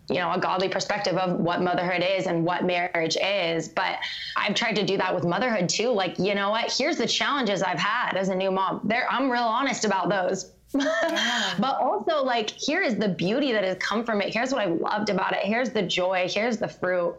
you 0.08 0.16
know 0.16 0.32
a 0.32 0.38
godly 0.38 0.68
perspective 0.68 1.16
of 1.16 1.38
what 1.40 1.60
motherhood 1.62 2.04
is 2.06 2.26
and 2.26 2.44
what 2.44 2.64
marriage 2.64 3.16
is. 3.16 3.68
But 3.68 3.98
i've 4.36 4.54
tried 4.54 4.76
to 4.76 4.84
do 4.84 4.96
that 4.98 5.14
with 5.14 5.24
motherhood 5.24 5.68
too. 5.68 5.90
Like 5.90 6.18
you 6.18 6.34
know 6.34 6.50
what? 6.50 6.72
Here's 6.72 6.96
the 6.96 7.06
challenges 7.06 7.62
i've 7.62 7.78
had 7.78 8.16
as 8.16 8.28
a 8.28 8.34
new 8.34 8.50
mom. 8.50 8.80
There 8.84 9.06
i'm 9.10 9.30
real 9.30 9.42
honest 9.42 9.84
about 9.84 10.08
those. 10.08 10.52
Yeah. 10.74 11.54
but 11.58 11.80
also 11.80 12.24
like 12.24 12.50
here 12.50 12.82
is 12.82 12.96
the 12.96 13.08
beauty 13.08 13.52
that 13.52 13.64
has 13.64 13.78
come 13.78 14.04
from 14.04 14.20
it. 14.20 14.32
Here's 14.32 14.52
what 14.52 14.62
i 14.62 14.66
loved 14.66 15.10
about 15.10 15.32
it. 15.32 15.40
Here's 15.40 15.70
the 15.70 15.82
joy. 15.82 16.28
Here's 16.30 16.58
the 16.58 16.68
fruit. 16.68 17.16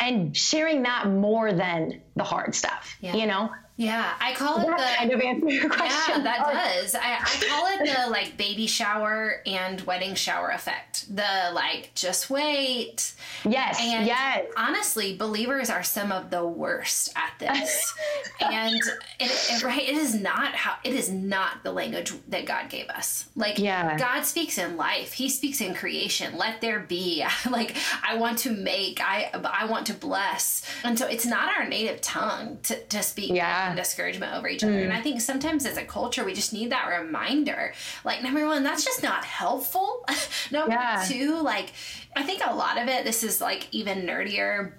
And 0.00 0.36
sharing 0.36 0.82
that 0.82 1.08
more 1.08 1.52
than 1.52 2.02
the 2.16 2.24
hard 2.24 2.54
stuff 2.54 2.96
yeah. 3.00 3.14
you 3.14 3.26
know 3.26 3.50
yeah, 3.78 4.14
I 4.20 4.32
call 4.32 4.58
it 4.60 4.66
that 4.68 4.78
the 4.78 4.96
kind 4.96 5.12
of 5.12 5.20
answer 5.20 5.50
your 5.50 5.68
question. 5.68 6.14
Yeah, 6.16 6.22
that 6.22 6.44
oh. 6.46 6.52
does. 6.52 6.94
I, 6.94 7.16
I 7.20 7.46
call 7.46 7.66
it 7.66 7.94
the 7.94 8.10
like 8.10 8.38
baby 8.38 8.66
shower 8.66 9.42
and 9.44 9.78
wedding 9.82 10.14
shower 10.14 10.48
effect. 10.48 11.14
The 11.14 11.50
like 11.52 11.90
just 11.94 12.30
wait. 12.30 13.12
Yes. 13.44 13.78
And 13.78 14.06
yes. 14.06 14.46
honestly, 14.56 15.14
believers 15.14 15.68
are 15.68 15.82
some 15.82 16.10
of 16.10 16.30
the 16.30 16.46
worst 16.46 17.12
at 17.16 17.34
this. 17.38 17.94
and 18.40 18.80
it, 19.20 19.30
it, 19.50 19.62
right, 19.62 19.82
it 19.82 19.94
is 19.94 20.14
not 20.14 20.54
how 20.54 20.76
it 20.82 20.94
is 20.94 21.10
not 21.10 21.62
the 21.62 21.72
language 21.72 22.14
that 22.28 22.46
God 22.46 22.70
gave 22.70 22.88
us. 22.88 23.26
Like 23.36 23.58
yeah. 23.58 23.98
God 23.98 24.22
speaks 24.22 24.56
in 24.56 24.78
life. 24.78 25.12
He 25.12 25.28
speaks 25.28 25.60
in 25.60 25.74
creation. 25.74 26.38
Let 26.38 26.62
there 26.62 26.80
be. 26.80 27.26
like 27.50 27.76
I 28.02 28.16
want 28.16 28.38
to 28.38 28.52
make. 28.52 29.02
I 29.02 29.30
I 29.34 29.66
want 29.66 29.86
to 29.88 29.94
bless. 29.94 30.62
And 30.82 30.98
so 30.98 31.06
it's 31.06 31.26
not 31.26 31.54
our 31.58 31.68
native 31.68 32.00
tongue 32.00 32.56
to 32.62 32.82
to 32.86 33.02
speak. 33.02 33.32
Yeah 33.34 33.65
discouragement 33.74 34.34
over 34.34 34.48
each 34.48 34.62
other. 34.62 34.74
Mm. 34.74 34.84
And 34.84 34.92
I 34.92 35.00
think 35.00 35.20
sometimes 35.20 35.66
as 35.66 35.76
a 35.76 35.84
culture, 35.84 36.24
we 36.24 36.34
just 36.34 36.52
need 36.52 36.70
that 36.70 36.86
reminder. 36.86 37.72
Like, 38.04 38.22
number 38.22 38.46
one, 38.46 38.62
that's 38.62 38.84
just 38.84 39.02
not 39.02 39.24
helpful. 39.24 40.04
number 40.52 40.74
yeah. 40.74 41.04
two, 41.06 41.40
like, 41.40 41.72
I 42.14 42.22
think 42.22 42.42
a 42.46 42.54
lot 42.54 42.80
of 42.80 42.88
it, 42.88 43.04
this 43.04 43.24
is 43.24 43.40
like 43.40 43.68
even 43.72 44.02
nerdier 44.06 44.72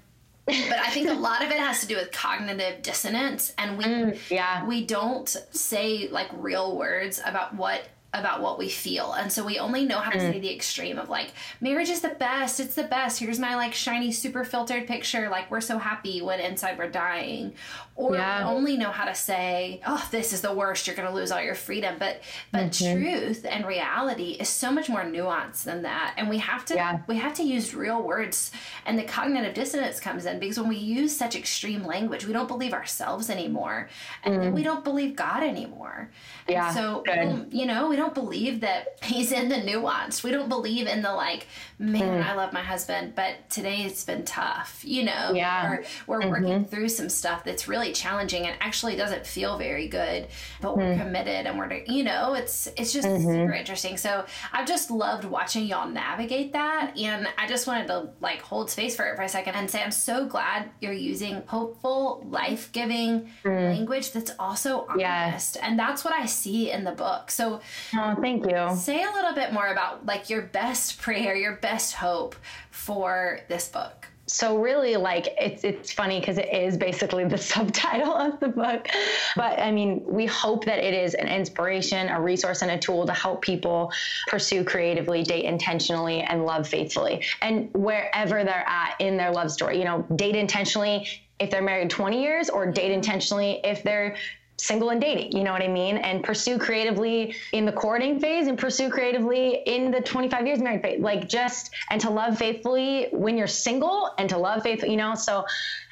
but 0.69 0.79
I 0.79 0.91
think 0.91 1.09
a 1.09 1.13
lot 1.13 1.43
of 1.43 1.51
it 1.51 1.57
has 1.57 1.81
to 1.81 1.87
do 1.87 1.97
with 1.97 2.13
cognitive 2.13 2.81
dissonance, 2.81 3.53
and 3.57 3.77
we 3.77 3.83
mm, 3.83 4.17
yeah. 4.29 4.65
we 4.65 4.85
don't 4.85 5.27
say 5.51 6.07
like 6.07 6.29
real 6.37 6.77
words 6.77 7.19
about 7.25 7.53
what 7.55 7.81
about 8.13 8.41
what 8.41 8.57
we 8.57 8.69
feel. 8.69 9.13
And 9.13 9.31
so 9.31 9.43
we 9.43 9.59
only 9.59 9.85
know 9.85 9.99
how 9.99 10.11
to 10.11 10.17
mm. 10.17 10.31
say 10.31 10.39
the 10.39 10.53
extreme 10.53 10.97
of 10.97 11.09
like, 11.09 11.33
marriage 11.59 11.89
is 11.89 12.01
the 12.01 12.09
best. 12.09 12.59
It's 12.59 12.75
the 12.75 12.83
best. 12.83 13.19
Here's 13.19 13.39
my 13.39 13.55
like 13.55 13.73
shiny, 13.73 14.11
super 14.11 14.43
filtered 14.43 14.87
picture. 14.87 15.29
Like, 15.29 15.51
we're 15.51 15.61
so 15.61 15.77
happy 15.77 16.21
when 16.21 16.39
inside 16.39 16.77
we're 16.77 16.89
dying. 16.89 17.53
Or 17.97 18.13
yeah. 18.15 18.47
we 18.47 18.55
only 18.55 18.77
know 18.77 18.91
how 18.91 19.05
to 19.05 19.15
say, 19.15 19.81
oh, 19.87 20.07
this 20.11 20.31
is 20.31 20.41
the 20.41 20.53
worst. 20.53 20.85
You're 20.85 20.95
going 20.95 21.07
to 21.07 21.13
lose 21.13 21.31
all 21.31 21.41
your 21.41 21.55
freedom. 21.55 21.95
But, 21.97 22.21
but 22.51 22.65
mm-hmm. 22.65 23.01
truth 23.01 23.43
and 23.49 23.65
reality 23.65 24.37
is 24.39 24.47
so 24.47 24.71
much 24.71 24.87
more 24.87 25.01
nuanced 25.01 25.63
than 25.63 25.81
that. 25.81 26.13
And 26.15 26.29
we 26.29 26.37
have 26.37 26.63
to, 26.65 26.75
yeah. 26.75 26.99
we 27.07 27.17
have 27.17 27.33
to 27.35 27.43
use 27.43 27.73
real 27.73 28.03
words. 28.03 28.51
And 28.85 28.99
the 28.99 29.03
cognitive 29.03 29.55
dissonance 29.55 29.99
comes 29.99 30.27
in 30.27 30.39
because 30.39 30.59
when 30.59 30.69
we 30.69 30.77
use 30.77 31.17
such 31.17 31.35
extreme 31.35 31.83
language, 31.83 32.23
we 32.23 32.33
don't 32.33 32.47
believe 32.47 32.71
ourselves 32.71 33.31
anymore. 33.31 33.89
And 34.23 34.35
mm. 34.35 34.53
we 34.53 34.61
don't 34.61 34.83
believe 34.83 35.15
God 35.15 35.41
anymore. 35.41 36.11
Yeah. 36.47 36.67
And 36.67 36.75
so, 36.75 37.03
you 37.49 37.65
know, 37.65 37.89
we 37.89 37.95
don't 37.95 38.13
believe 38.13 38.59
that 38.61 38.99
he's 39.03 39.31
in 39.31 39.49
the 39.49 39.57
nuance. 39.57 40.21
We 40.21 40.29
don't 40.29 40.49
believe 40.49 40.85
in 40.85 41.01
the 41.01 41.13
like, 41.13 41.47
man, 41.79 42.21
mm. 42.21 42.23
I 42.23 42.35
love 42.35 42.53
my 42.53 42.61
husband, 42.61 43.15
but 43.15 43.49
today 43.49 43.81
it's 43.81 44.05
been 44.05 44.23
tough, 44.23 44.81
you 44.85 45.03
know? 45.03 45.31
Yeah. 45.33 45.71
Or 45.71 45.83
we're 46.05 46.19
mm-hmm. 46.19 46.29
working 46.29 46.65
through 46.65 46.89
some 46.89 47.09
stuff 47.09 47.43
that's 47.43 47.67
really 47.67 47.86
challenging 47.93 48.47
and 48.47 48.55
actually 48.61 48.95
doesn't 48.95 49.25
feel 49.25 49.57
very 49.57 49.87
good, 49.87 50.27
but 50.61 50.77
we're 50.77 50.95
mm. 50.95 50.99
committed 50.99 51.45
and 51.45 51.57
we're, 51.57 51.83
you 51.87 52.03
know, 52.03 52.33
it's, 52.33 52.67
it's 52.77 52.93
just 52.93 53.07
mm-hmm. 53.07 53.25
super 53.25 53.53
interesting. 53.53 53.97
So 53.97 54.25
I've 54.51 54.67
just 54.67 54.91
loved 54.91 55.25
watching 55.25 55.65
y'all 55.65 55.89
navigate 55.89 56.53
that. 56.53 56.97
And 56.97 57.27
I 57.37 57.47
just 57.47 57.67
wanted 57.67 57.87
to 57.87 58.09
like 58.19 58.41
hold 58.41 58.69
space 58.69 58.95
for 58.95 59.05
it 59.05 59.15
for 59.15 59.23
a 59.23 59.29
second 59.29 59.55
and 59.55 59.69
say, 59.69 59.81
I'm 59.81 59.91
so 59.91 60.25
glad 60.25 60.69
you're 60.81 60.93
using 60.93 61.43
hopeful, 61.47 62.25
life 62.29 62.71
giving 62.71 63.29
mm. 63.43 63.75
language 63.75 64.11
that's 64.11 64.31
also 64.39 64.85
honest. 64.89 64.99
Yes. 64.99 65.55
And 65.57 65.77
that's 65.77 66.03
what 66.03 66.13
I 66.13 66.25
see 66.25 66.71
in 66.71 66.83
the 66.83 66.91
book. 66.91 67.31
So, 67.31 67.61
oh, 67.95 68.15
thank 68.21 68.45
you. 68.45 68.75
Say 68.75 69.03
a 69.03 69.11
little 69.11 69.33
bit 69.33 69.53
more 69.53 69.67
about 69.67 70.05
like 70.05 70.29
your 70.29 70.41
best 70.41 70.99
prayer, 71.01 71.35
your 71.35 71.55
best 71.55 71.95
hope 71.95 72.35
for 72.71 73.39
this 73.47 73.67
book 73.67 74.07
so 74.27 74.57
really 74.57 74.97
like 74.97 75.33
it's 75.39 75.63
it's 75.63 75.91
funny 75.91 76.19
because 76.19 76.37
it 76.37 76.53
is 76.53 76.77
basically 76.77 77.23
the 77.25 77.37
subtitle 77.53 78.13
of 78.13 78.39
the 78.39 78.49
book. 78.49 78.87
But 79.35 79.59
i 79.59 79.71
mean 79.71 80.03
we 80.05 80.25
hope 80.25 80.65
that 80.65 80.79
it 80.79 80.93
is 80.93 81.13
an 81.13 81.27
inspiration 81.27 82.09
a 82.09 82.21
resource 82.21 82.61
and 82.61 82.71
a 82.71 82.77
tool 82.77 83.05
to 83.05 83.13
help 83.13 83.41
people 83.41 83.91
pursue 84.27 84.63
creatively 84.63 85.23
date 85.23 85.45
intentionally 85.45 86.21
and 86.21 86.45
love 86.45 86.67
faithfully. 86.67 87.23
And 87.41 87.69
wherever 87.73 88.43
they're 88.43 88.67
at 88.67 88.95
in 88.99 89.17
their 89.17 89.31
love 89.31 89.51
story 89.51 89.79
you 89.79 89.85
know 89.85 90.05
date 90.15 90.35
intentionally 90.35 91.07
if 91.39 91.51
they're 91.51 91.61
married 91.61 91.89
20 91.89 92.21
years 92.21 92.49
or 92.49 92.65
date 92.65 92.85
mm-hmm. 92.85 92.93
intentionally 92.93 93.61
if 93.63 93.83
they're 93.83 94.15
single 94.57 94.89
and 94.89 94.99
dating, 94.99 95.31
you 95.37 95.43
know 95.43 95.51
what 95.51 95.61
I 95.61 95.67
mean? 95.67 95.97
And 95.97 96.23
pursue 96.23 96.57
creatively 96.57 97.35
in 97.53 97.65
the 97.65 97.71
courting 97.71 98.19
phase 98.19 98.47
and 98.47 98.57
pursue 98.57 98.89
creatively 98.89 99.61
in 99.65 99.91
the 99.91 100.01
25 100.01 100.47
years 100.47 100.59
married 100.59 100.81
phase. 100.81 100.99
Like 100.99 101.29
just, 101.29 101.73
and 101.89 102.01
to 102.01 102.09
love 102.09 102.37
faithfully 102.37 103.07
when 103.11 103.37
you're 103.37 103.47
single 103.47 104.11
and 104.17 104.29
to 104.29 104.37
love 104.37 104.63
faithfully, 104.63 104.91
you 104.91 104.97
know? 104.97 105.15
So 105.15 105.45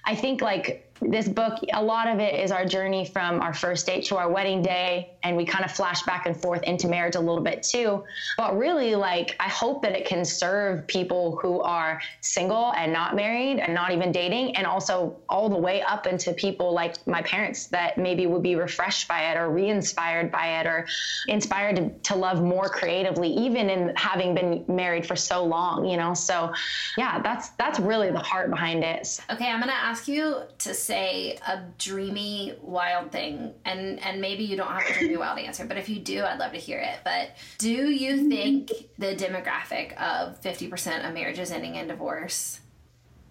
I 0.04 0.16
think 0.16 0.42
like 0.42 0.92
this 1.02 1.28
book, 1.28 1.60
a 1.74 1.84
lot 1.84 2.08
of 2.08 2.20
it 2.20 2.40
is 2.40 2.52
our 2.52 2.66
journey 2.66 3.06
from 3.06 3.42
our 3.42 3.54
first 3.54 3.86
date 3.86 4.06
to 4.06 4.18
our 4.18 4.30
wedding 4.30 4.62
day. 4.62 5.15
And 5.26 5.36
we 5.36 5.44
kind 5.44 5.66
of 5.66 5.72
flash 5.72 6.04
back 6.04 6.26
and 6.26 6.36
forth 6.36 6.64
into 6.64 6.88
marriage 6.88 7.16
a 7.16 7.20
little 7.20 7.42
bit 7.42 7.64
too. 7.64 8.04
But 8.38 8.58
really, 8.58 8.96
like, 8.96 9.36
I 9.40 9.50
hope 9.50 9.82
that 9.82 9.94
it 9.94 10.06
can 10.06 10.24
serve 10.24 10.88
people 10.88 11.38
who 11.42 11.62
are 11.62 12.00
single 12.22 12.72
and 12.74 12.94
not 12.94 13.16
married 13.16 13.60
and 13.60 13.74
not 13.74 13.92
even 13.92 14.12
dating, 14.12 14.56
and 14.56 14.66
also 14.66 15.18
all 15.28 15.50
the 15.50 15.58
way 15.58 15.82
up 15.82 16.08
into 16.08 16.32
people 16.34 16.74
like 16.74 17.06
my 17.08 17.22
parents 17.24 17.68
that 17.68 17.98
maybe 17.98 18.28
would 18.28 18.44
be 18.44 18.56
refreshed 18.56 19.08
by 19.08 19.32
it 19.32 19.38
or 19.38 19.50
re 19.50 19.68
inspired 19.68 20.32
by 20.32 20.60
it 20.60 20.68
or 20.68 20.88
inspired 21.28 21.76
to, 21.76 21.90
to 22.12 22.16
love 22.16 22.42
more 22.42 22.70
creatively, 22.70 23.30
even 23.30 23.70
in 23.70 23.94
having 23.96 24.36
been 24.36 24.64
married 24.68 25.06
for 25.06 25.16
so 25.16 25.44
long, 25.44 25.86
you 25.86 25.98
know? 25.98 26.14
So, 26.14 26.54
yeah, 26.98 27.20
that's 27.20 27.50
that's 27.50 27.80
really 27.80 28.12
the 28.12 28.20
heart 28.20 28.50
behind 28.50 28.84
it. 28.84 29.20
Okay, 29.30 29.50
I'm 29.50 29.62
to 29.62 29.74
ask 29.74 30.08
you 30.08 30.42
to 30.60 30.74
say 30.74 31.38
a 31.48 31.64
dreamy, 31.78 32.54
wild 32.62 33.12
thing, 33.12 33.54
and 33.66 34.00
and 34.02 34.22
maybe 34.22 34.44
you 34.44 34.56
don't 34.56 34.68
have 34.68 34.86
a 35.16 35.18
dreamy, 35.18 35.28
wild 35.28 35.40
answer, 35.40 35.66
but 35.66 35.78
if 35.78 35.90
you 35.90 36.00
do, 36.00 36.24
I'd 36.24 36.40
love 36.40 36.52
to 36.54 36.58
hear 36.58 36.80
it. 36.80 37.00
But 37.04 37.32
do 37.58 37.70
you 37.70 38.30
think 38.30 38.72
the 38.98 39.16
demographic 39.16 39.96
of 39.98 40.38
fifty 40.40 40.68
percent 40.68 41.06
of 41.06 41.14
marriages 41.14 41.52
ending 41.52 41.76
in 41.76 41.88
divorce 41.88 42.60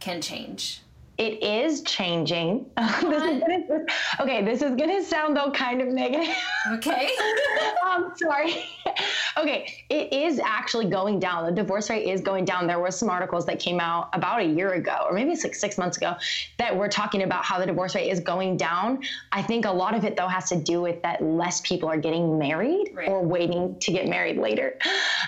can 0.00 0.20
change? 0.20 0.80
It 1.16 1.42
is 1.42 1.82
changing. 1.82 2.66
this 2.76 3.22
is 3.22 3.40
gonna, 3.40 3.84
okay, 4.20 4.44
this 4.44 4.62
is 4.62 4.74
going 4.74 4.90
to 4.90 5.04
sound 5.04 5.36
though 5.36 5.52
kind 5.52 5.80
of 5.80 5.88
negative. 5.88 6.34
Okay. 6.72 7.10
um, 7.86 8.12
sorry. 8.16 8.64
okay, 9.38 9.84
it 9.90 10.12
is 10.12 10.40
actually 10.40 10.86
going 10.86 11.20
down. 11.20 11.46
The 11.46 11.52
divorce 11.52 11.88
rate 11.88 12.08
is 12.08 12.20
going 12.20 12.44
down. 12.44 12.66
There 12.66 12.80
were 12.80 12.90
some 12.90 13.08
articles 13.08 13.46
that 13.46 13.60
came 13.60 13.78
out 13.78 14.08
about 14.12 14.40
a 14.40 14.44
year 14.44 14.72
ago, 14.72 15.06
or 15.08 15.12
maybe 15.12 15.30
it's 15.30 15.44
like 15.44 15.54
six 15.54 15.78
months 15.78 15.96
ago, 15.96 16.14
that 16.58 16.76
were 16.76 16.88
talking 16.88 17.22
about 17.22 17.44
how 17.44 17.60
the 17.60 17.66
divorce 17.66 17.94
rate 17.94 18.10
is 18.10 18.18
going 18.18 18.56
down. 18.56 19.00
I 19.30 19.42
think 19.42 19.66
a 19.66 19.72
lot 19.72 19.94
of 19.94 20.04
it 20.04 20.16
though 20.16 20.28
has 20.28 20.48
to 20.48 20.56
do 20.56 20.80
with 20.80 21.00
that 21.02 21.22
less 21.22 21.60
people 21.60 21.88
are 21.88 21.98
getting 21.98 22.38
married 22.38 22.90
right. 22.92 23.08
or 23.08 23.22
waiting 23.22 23.78
to 23.78 23.92
get 23.92 24.08
married 24.08 24.36
later. 24.36 24.78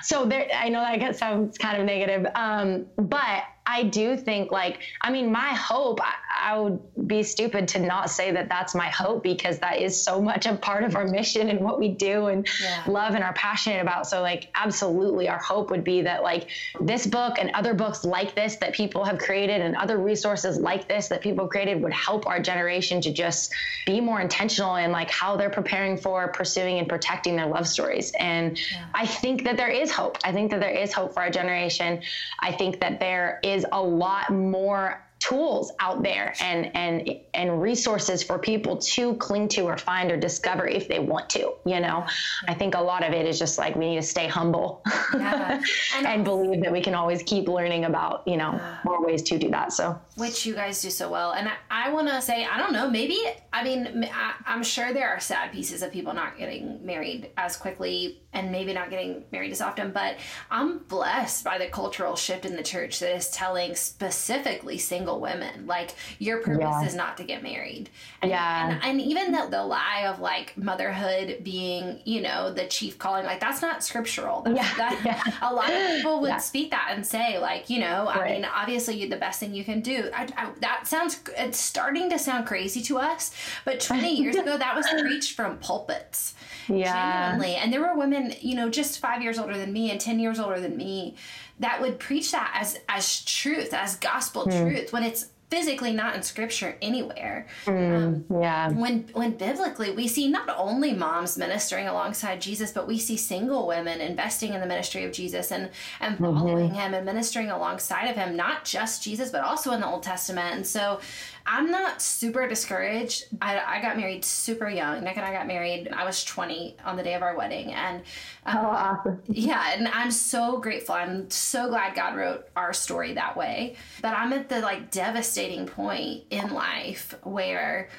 So 0.03 0.25
there, 0.27 0.49
I 0.53 0.69
know 0.69 0.81
that 0.81 1.17
sounds 1.17 1.59
kind 1.59 1.79
of 1.79 1.87
negative, 1.87 2.27
um, 2.35 2.87
but 2.97 3.45
I 3.67 3.83
do 3.83 4.17
think 4.17 4.53
like 4.53 4.79
I 5.03 5.11
mean 5.11 5.31
my 5.31 5.51
hope 5.55 6.01
I, 6.03 6.15
I, 6.39 6.59
would 6.59 6.81
be 7.09 7.23
stupid 7.23 7.69
to 7.69 7.81
not 7.81 8.11
say 8.11 8.31
that 8.31 8.49
that's 8.49 8.75
my 8.75 8.89
hope 8.89 9.23
because 9.23 9.59
that 9.59 9.81
is 9.81 10.01
so 10.01 10.21
much 10.21 10.47
a 10.47 10.55
part 10.55 10.85
of 10.85 10.95
our 10.95 11.07
mission 11.07 11.49
and 11.49 11.61
what 11.61 11.79
we 11.79 11.89
do 11.89 12.27
and 12.27 12.49
yeah. 12.63 12.85
love 12.87 13.15
and 13.15 13.25
are 13.25 13.33
passionate 13.33 13.81
about 13.81 14.07
so 14.07 14.23
like 14.23 14.49
absolutely 14.55 15.29
our 15.29 15.39
hope 15.39 15.71
would 15.71 15.83
be 15.83 16.03
that 16.03 16.23
like 16.23 16.49
this 16.81 17.07
book 17.07 17.39
and 17.39 17.51
other 17.55 17.75
books 17.75 18.05
like 18.05 18.35
this 18.35 18.57
that 18.57 18.73
people 18.73 19.05
have 19.05 19.19
created 19.19 19.61
and 19.61 19.75
other 19.77 19.99
resources 19.99 20.59
like 20.59 20.87
this 20.89 21.09
that 21.09 21.21
people 21.21 21.49
created 21.49 21.83
would 21.83 21.93
help 21.93 22.27
our 22.27 22.41
generation 22.41 23.01
to 23.01 23.13
just 23.13 23.53
be 23.87 24.01
more 24.01 24.21
intentional 24.21 24.77
in 24.77 24.93
like 24.93 25.11
how 25.11 25.37
they're 25.37 25.51
preparing 25.51 25.97
for 25.97 26.29
pursuing 26.29 26.79
and 26.79 26.89
protecting 26.89 27.37
their 27.37 27.47
love 27.47 27.67
stories 27.67 28.13
and 28.19 28.59
yeah. 28.59 28.87
I 28.95 29.07
think 29.07 29.45
that 29.45 29.57
there 29.57 29.71
is 29.71 29.91
hope 29.91 30.19
I 30.25 30.33
think 30.33 30.51
that 30.53 30.61
there 30.61 30.71
is 30.71 30.93
hope 30.93 31.15
for 31.15 31.21
our 31.21 31.31
generation 31.31 32.01
I 32.41 32.53
think 32.53 32.81
that 32.81 33.01
there 33.01 33.41
is 33.43 33.57
is 33.57 33.67
a 33.73 33.83
lot 33.83 34.31
more 34.31 35.03
tools 35.19 35.73
out 35.81 36.03
there 36.03 36.35
and 36.41 36.71
and 36.77 37.11
and 37.35 37.63
resources 37.63 38.23
for 38.23 38.39
people 38.39 38.77
to 38.77 39.15
cling 39.15 39.49
to 39.49 39.63
or 39.63 39.79
find 39.79 40.13
or 40.13 40.17
discover 40.17 40.69
if 40.69 40.89
they 40.89 40.99
want 40.99 41.29
to 41.31 41.53
you 41.65 41.81
know? 41.81 42.07
I 42.49 42.55
think 42.55 42.75
a 42.75 42.81
lot 42.81 43.05
of 43.05 43.13
it 43.13 43.27
is 43.27 43.39
just 43.39 43.59
like 43.59 43.77
we 43.77 43.91
need 43.91 43.97
to 43.97 44.03
stay 44.03 44.29
humble 44.29 44.83
yeah. 45.15 45.61
and, 45.97 46.07
and 46.07 46.25
believe 46.25 46.63
that 46.63 46.73
we 46.73 46.81
can 46.81 46.95
always 46.95 47.23
keep 47.23 47.49
learning 47.49 47.85
about 47.85 48.23
you 48.27 48.37
know 48.37 48.61
more 48.85 49.05
ways 49.05 49.23
to 49.23 49.39
do 49.39 49.51
that 49.51 49.73
so. 49.73 49.99
Which 50.17 50.47
you 50.47 50.55
guys 50.55 50.81
do 50.81 50.91
so 50.91 51.11
well. 51.11 51.33
And 51.33 51.49
i, 51.49 51.55
I 51.71 51.93
want 51.93 52.09
to 52.09 52.21
say 52.21 52.45
i 52.45 52.59
don't 52.59 52.73
know 52.73 52.89
maybe 52.91 53.19
i 53.53 53.65
mean 53.65 54.09
I, 54.13 54.35
i'm 54.47 54.63
sure 54.63 54.93
there 54.93 55.09
are 55.09 55.21
sad 55.21 55.53
pieces 55.53 55.83
of 55.83 55.93
people 55.93 56.13
not 56.13 56.39
getting 56.39 56.85
married 56.85 57.31
as 57.37 57.57
quickly 57.57 58.21
and 58.37 58.53
maybe 58.53 58.73
not 58.73 58.91
getting 58.91 59.25
married 59.33 59.51
as 59.51 59.61
often, 59.61 59.93
but 59.93 60.17
I'm 60.51 60.79
blessed 60.79 61.43
by 61.43 61.59
the 61.59 61.69
cultural 61.69 62.17
shift 62.17 62.45
in 62.45 62.55
the 62.55 62.63
church 62.63 63.01
that 63.01 63.15
is 63.17 63.31
telling 63.31 63.75
specifically 63.75 64.77
single 64.79 65.06
women, 65.15 65.67
like, 65.67 65.95
your 66.19 66.39
purpose 66.39 66.61
yeah. 66.61 66.85
is 66.85 66.95
not 66.95 67.17
to 67.19 67.25
get 67.25 67.43
married. 67.43 67.91
And, 68.23 68.31
yeah. 68.31 68.71
And, 68.71 68.85
and 68.85 69.01
even 69.01 69.33
the, 69.33 69.49
the 69.51 69.65
lie 69.65 70.07
of 70.07 70.21
like 70.21 70.57
motherhood 70.57 71.41
being, 71.43 72.01
you 72.05 72.21
know, 72.21 72.53
the 72.53 72.67
chief 72.67 72.99
calling, 72.99 73.25
like, 73.25 73.41
that's 73.41 73.63
not 73.63 73.85
scriptural. 73.85 74.43
That's, 74.43 74.57
yeah. 74.57 74.75
That, 74.77 75.01
yeah. 75.05 75.49
A 75.49 75.53
lot 75.53 75.73
of 75.73 75.97
people 75.97 76.21
would 76.21 76.29
yeah. 76.29 76.39
speak 76.39 76.71
that 76.71 76.93
and 76.93 77.07
say, 77.07 77.39
like, 77.39 77.71
you 77.71 77.81
know, 77.81 78.07
right. 78.07 78.19
I 78.19 78.33
mean, 78.33 78.45
obviously, 78.45 79.07
the 79.07 79.17
best 79.17 79.41
thing 79.41 79.55
you 79.55 79.65
can 79.65 79.81
do. 79.81 80.11
I, 80.15 80.29
I, 80.37 80.51
that 80.61 80.87
sounds, 80.87 81.21
it's 81.37 81.59
starting 81.59 82.11
to 82.11 82.19
sound 82.19 82.47
crazy 82.47 82.83
to 82.83 82.99
us, 82.99 83.33
but 83.65 83.81
20 83.81 84.17
years 84.21 84.37
ago, 84.37 84.57
that 84.57 84.75
was 84.75 84.87
preached 85.01 85.35
from 85.35 85.59
pulpits. 85.59 86.35
Yeah. 86.69 87.31
Genuinely. 87.31 87.57
And 87.57 87.73
there 87.73 87.81
were 87.81 87.95
women, 87.97 88.35
you 88.41 88.55
know, 88.55 88.69
just 88.69 88.99
five 88.99 89.23
years 89.23 89.39
older 89.39 89.57
than 89.57 89.73
me 89.73 89.91
and 89.91 90.01
10 90.01 90.19
years 90.19 90.39
older 90.39 90.61
than 90.61 90.77
me 90.77 91.15
that 91.61 91.81
would 91.81 91.99
preach 91.99 92.33
that 92.33 92.57
as, 92.61 92.79
as 92.89 93.25
truth, 93.25 93.73
as 93.73 93.97
gospel 93.97 94.47
mm. 94.47 94.61
truth 94.61 94.93
when 94.93 95.03
it's 95.03 95.29
physically 95.49 95.93
not 95.93 96.17
in 96.17 96.23
scripture 96.23 96.77
anywhere. 96.83 97.47
Mm, 97.67 97.97
um, 98.31 98.41
yeah. 98.41 98.69
When 98.71 99.09
when 99.13 99.37
biblically 99.37 99.93
we 99.93 100.09
see 100.09 100.29
not 100.29 100.49
only 100.57 100.93
moms 100.93 101.39
ministering 101.39 101.87
alongside 101.87 102.41
Jesus, 102.41 102.73
but 102.73 102.89
we 102.89 102.99
see 102.99 103.17
single 103.17 103.67
women 103.67 104.01
investing 104.01 104.55
in 104.55 104.61
the 104.61 104.67
ministry 104.67 105.05
of 105.05 105.13
Jesus 105.13 105.53
and 105.53 105.71
and 106.01 106.15
mm-hmm. 106.15 106.25
following 106.25 106.69
mm-hmm. 106.69 106.75
him 106.75 106.95
and 106.95 107.07
ministering 107.07 107.51
alongside 107.51 108.07
of 108.09 108.17
him, 108.17 108.37
not 108.37 108.65
just 108.65 109.03
Jesus, 109.03 109.31
but 109.31 109.43
also 109.43 109.73
in 109.73 109.81
the 109.81 109.87
Old 109.87 110.03
Testament. 110.03 110.55
And 110.55 110.67
so 110.67 111.01
I'm 111.47 111.71
not 111.71 112.03
super 112.03 112.49
discouraged. 112.49 113.27
I, 113.41 113.61
I 113.61 113.83
got 113.83 113.97
married 113.97 114.25
super 114.25 114.69
young. 114.69 115.05
Nick 115.05 115.17
and 115.17 115.25
I 115.25 115.33
got 115.33 115.47
married. 115.47 115.89
I 115.93 116.05
was 116.05 116.25
20 116.25 116.77
on 116.85 116.97
the 116.97 117.03
day 117.03 117.15
of 117.15 117.23
our 117.23 117.37
wedding, 117.37 117.73
and 117.73 118.03
um, 118.45 118.57
oh, 118.59 118.67
awesome. 118.67 119.23
yeah, 119.29 119.73
and 119.73 119.87
I'm 119.89 120.11
so 120.11 120.59
grateful. 120.59 120.97
I'm 120.97 121.31
so 121.31 121.69
glad 121.69 121.95
God 121.95 122.17
wrote 122.17 122.49
our 122.57 122.73
story 122.73 123.15
that 123.15 123.37
way. 123.37 123.77
But 124.03 124.15
I'm 124.15 124.33
at 124.33 124.49
the 124.49 124.61
like 124.61 124.91
devastating 124.91 125.67
point 125.67 126.25
in 126.31 126.53
life 126.53 127.15
where 127.23 127.91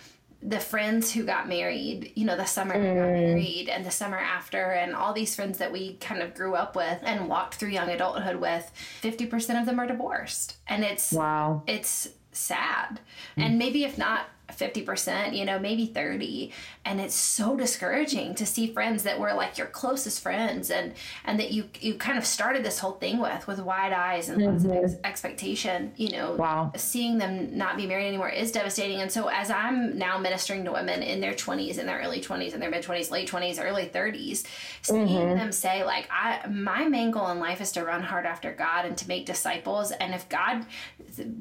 the 0.44 0.60
friends 0.60 1.12
who 1.12 1.24
got 1.24 1.48
married, 1.48 2.12
you 2.16 2.26
know, 2.26 2.36
the 2.36 2.46
summer 2.46 2.76
mm. 2.76 2.84
got 2.84 3.10
married 3.10 3.70
and 3.70 3.86
the 3.86 3.92
summer 3.92 4.18
after, 4.18 4.72
and 4.72 4.94
all 4.94 5.14
these 5.14 5.36
friends 5.36 5.58
that 5.58 5.72
we 5.72 5.96
kind 5.96 6.22
of 6.22 6.36
grew 6.36 6.54
up 6.54 6.76
with 6.76 7.00
and 7.04 7.28
walked 7.28 7.56
through 7.56 7.70
young 7.70 7.90
adulthood 7.90 8.36
with, 8.36 8.72
50% 9.02 9.60
of 9.60 9.66
them 9.66 9.80
are 9.80 9.88
divorced. 9.88 10.58
And 10.68 10.84
it's, 10.84 11.12
wow. 11.12 11.64
It's, 11.66 12.10
sad. 12.38 13.00
Mm. 13.38 13.46
And 13.46 13.60
maybe 13.60 13.84
if 13.84 13.98
not 13.98 14.28
50%, 14.50 15.36
you 15.36 15.46
know, 15.46 15.60
maybe 15.60 15.86
30. 15.86 16.52
And 16.86 17.02
it's 17.02 17.16
so 17.16 17.56
discouraging 17.56 18.36
to 18.36 18.46
see 18.46 18.72
friends 18.72 19.04
that 19.04 19.20
were 19.20 19.34
like 19.34 19.58
your 19.58 19.68
closest 19.68 20.22
friends 20.22 20.72
and 20.72 20.94
and 21.26 21.40
that 21.40 21.52
you 21.52 21.66
you 21.82 21.96
kind 21.96 22.18
of 22.18 22.26
started 22.26 22.64
this 22.64 22.80
whole 22.80 22.94
thing 22.94 23.20
with 23.20 23.46
with 23.46 23.60
wide 23.60 23.92
eyes 23.92 24.30
and 24.30 24.42
mm-hmm. 24.42 24.70
lots 24.70 24.94
of 24.94 25.00
expectation, 25.04 25.92
you 25.98 26.12
know, 26.12 26.36
wow. 26.36 26.72
seeing 26.76 27.18
them 27.18 27.58
not 27.58 27.76
be 27.76 27.86
married 27.86 28.08
anymore 28.08 28.30
is 28.30 28.52
devastating. 28.52 29.02
And 29.02 29.12
so 29.12 29.28
as 29.28 29.52
I'm 29.52 29.98
now 29.98 30.18
ministering 30.18 30.64
to 30.66 30.72
women 30.72 31.04
in 31.04 31.20
their 31.20 31.34
20s, 31.34 31.78
in 31.78 31.86
their 31.86 32.00
early 32.00 32.22
20s, 32.22 32.54
in 32.54 32.60
their 32.60 32.72
mid 32.72 32.84
20s, 32.84 33.12
late 33.12 33.30
20s, 33.30 33.64
early 33.64 33.86
30s, 33.86 34.46
seeing 34.82 35.08
mm-hmm. 35.08 35.38
them 35.38 35.52
say 35.52 35.84
like 35.84 36.08
I 36.10 36.48
my 36.48 36.88
main 36.88 37.12
goal 37.12 37.30
in 37.32 37.40
life 37.40 37.60
is 37.60 37.74
to 37.74 37.84
run 37.84 38.02
hard 38.02 38.26
after 38.26 38.54
God 38.54 38.86
and 38.86 38.98
to 38.98 39.08
make 39.08 39.26
disciples 39.26 39.92
and 39.92 40.14
if 40.14 40.30
God 40.30 40.66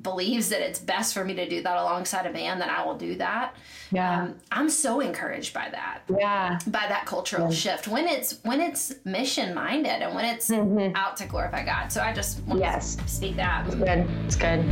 believes 0.02 0.48
that 0.48 0.60
it's 0.60 0.78
best 0.78 1.14
for 1.14 1.24
me 1.24 1.34
to 1.34 1.48
do 1.48 1.62
that 1.62 1.76
alongside 1.76 2.26
a 2.26 2.32
man, 2.32 2.58
then 2.58 2.70
I 2.70 2.84
will 2.84 2.95
do 2.96 3.16
that. 3.16 3.54
Yeah. 3.90 4.22
Um, 4.22 4.34
I'm 4.50 4.68
so 4.68 5.00
encouraged 5.00 5.54
by 5.54 5.68
that. 5.70 6.02
Yeah. 6.08 6.58
By 6.66 6.86
that 6.88 7.06
cultural 7.06 7.48
yeah. 7.48 7.54
shift 7.54 7.88
when 7.88 8.06
it's 8.06 8.40
when 8.42 8.60
it's 8.60 8.94
mission 9.04 9.54
minded 9.54 10.02
and 10.02 10.14
when 10.14 10.24
it's 10.24 10.50
mm-hmm. 10.50 10.94
out 10.96 11.16
to 11.18 11.26
glorify 11.26 11.64
God. 11.64 11.92
So 11.92 12.00
I 12.00 12.12
just 12.12 12.42
want 12.44 12.60
yes. 12.60 12.96
to 12.96 13.08
speak 13.08 13.36
that. 13.36 13.66
It's 13.66 13.74
good. 13.74 14.08
It's 14.24 14.36
good. 14.36 14.64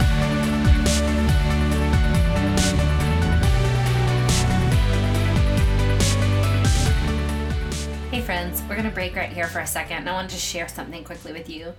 Hey 8.11 8.21
friends, 8.21 8.63
we're 8.69 8.77
gonna 8.77 8.91
break 8.91 9.17
right 9.17 9.31
here 9.31 9.49
for 9.49 9.59
a 9.59 9.67
second. 9.67 10.09
I 10.09 10.13
want 10.13 10.31
to 10.31 10.37
share 10.37 10.69
something 10.69 11.03
quickly 11.03 11.33
with 11.33 11.51
you. 11.51 11.75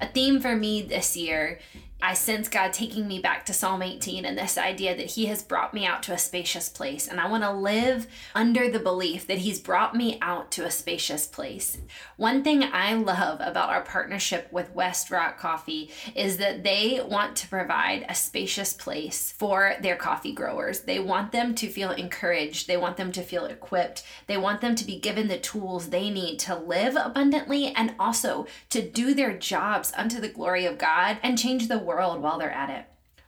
A 0.00 0.06
theme 0.06 0.38
for 0.38 0.54
me 0.54 0.82
this 0.82 1.16
year 1.16 1.58
I 2.00 2.14
sense 2.14 2.48
God 2.48 2.72
taking 2.72 3.08
me 3.08 3.18
back 3.18 3.44
to 3.46 3.52
Psalm 3.52 3.82
18 3.82 4.24
and 4.24 4.38
this 4.38 4.56
idea 4.56 4.96
that 4.96 5.06
He 5.06 5.26
has 5.26 5.42
brought 5.42 5.74
me 5.74 5.84
out 5.84 6.04
to 6.04 6.12
a 6.12 6.18
spacious 6.18 6.68
place. 6.68 7.08
And 7.08 7.20
I 7.20 7.28
want 7.28 7.42
to 7.42 7.50
live 7.50 8.06
under 8.36 8.70
the 8.70 8.78
belief 8.78 9.26
that 9.26 9.38
He's 9.38 9.58
brought 9.58 9.96
me 9.96 10.16
out 10.22 10.52
to 10.52 10.64
a 10.64 10.70
spacious 10.70 11.26
place. 11.26 11.76
One 12.16 12.44
thing 12.44 12.62
I 12.62 12.94
love 12.94 13.40
about 13.40 13.70
our 13.70 13.82
partnership 13.82 14.46
with 14.52 14.74
Westrock 14.76 15.38
Coffee 15.38 15.90
is 16.14 16.36
that 16.36 16.62
they 16.62 17.00
want 17.04 17.34
to 17.36 17.48
provide 17.48 18.06
a 18.08 18.14
spacious 18.14 18.72
place 18.72 19.32
for 19.32 19.74
their 19.82 19.96
coffee 19.96 20.32
growers. 20.32 20.80
They 20.80 21.00
want 21.00 21.32
them 21.32 21.56
to 21.56 21.68
feel 21.68 21.90
encouraged, 21.90 22.68
they 22.68 22.76
want 22.76 22.96
them 22.96 23.10
to 23.10 23.22
feel 23.22 23.46
equipped, 23.46 24.04
they 24.28 24.36
want 24.36 24.60
them 24.60 24.76
to 24.76 24.84
be 24.84 25.00
given 25.00 25.26
the 25.26 25.38
tools 25.38 25.90
they 25.90 26.10
need 26.10 26.38
to 26.40 26.54
live 26.54 26.94
abundantly 26.96 27.74
and 27.74 27.96
also 27.98 28.46
to 28.70 28.88
do 28.88 29.14
their 29.14 29.36
jobs 29.36 29.92
unto 29.96 30.20
the 30.20 30.28
glory 30.28 30.64
of 30.64 30.78
God 30.78 31.18
and 31.24 31.36
change 31.36 31.66
the 31.66 31.87
world 31.88 32.22
while 32.22 32.38
they're 32.38 32.50
at 32.50 32.70
it. 32.70 32.84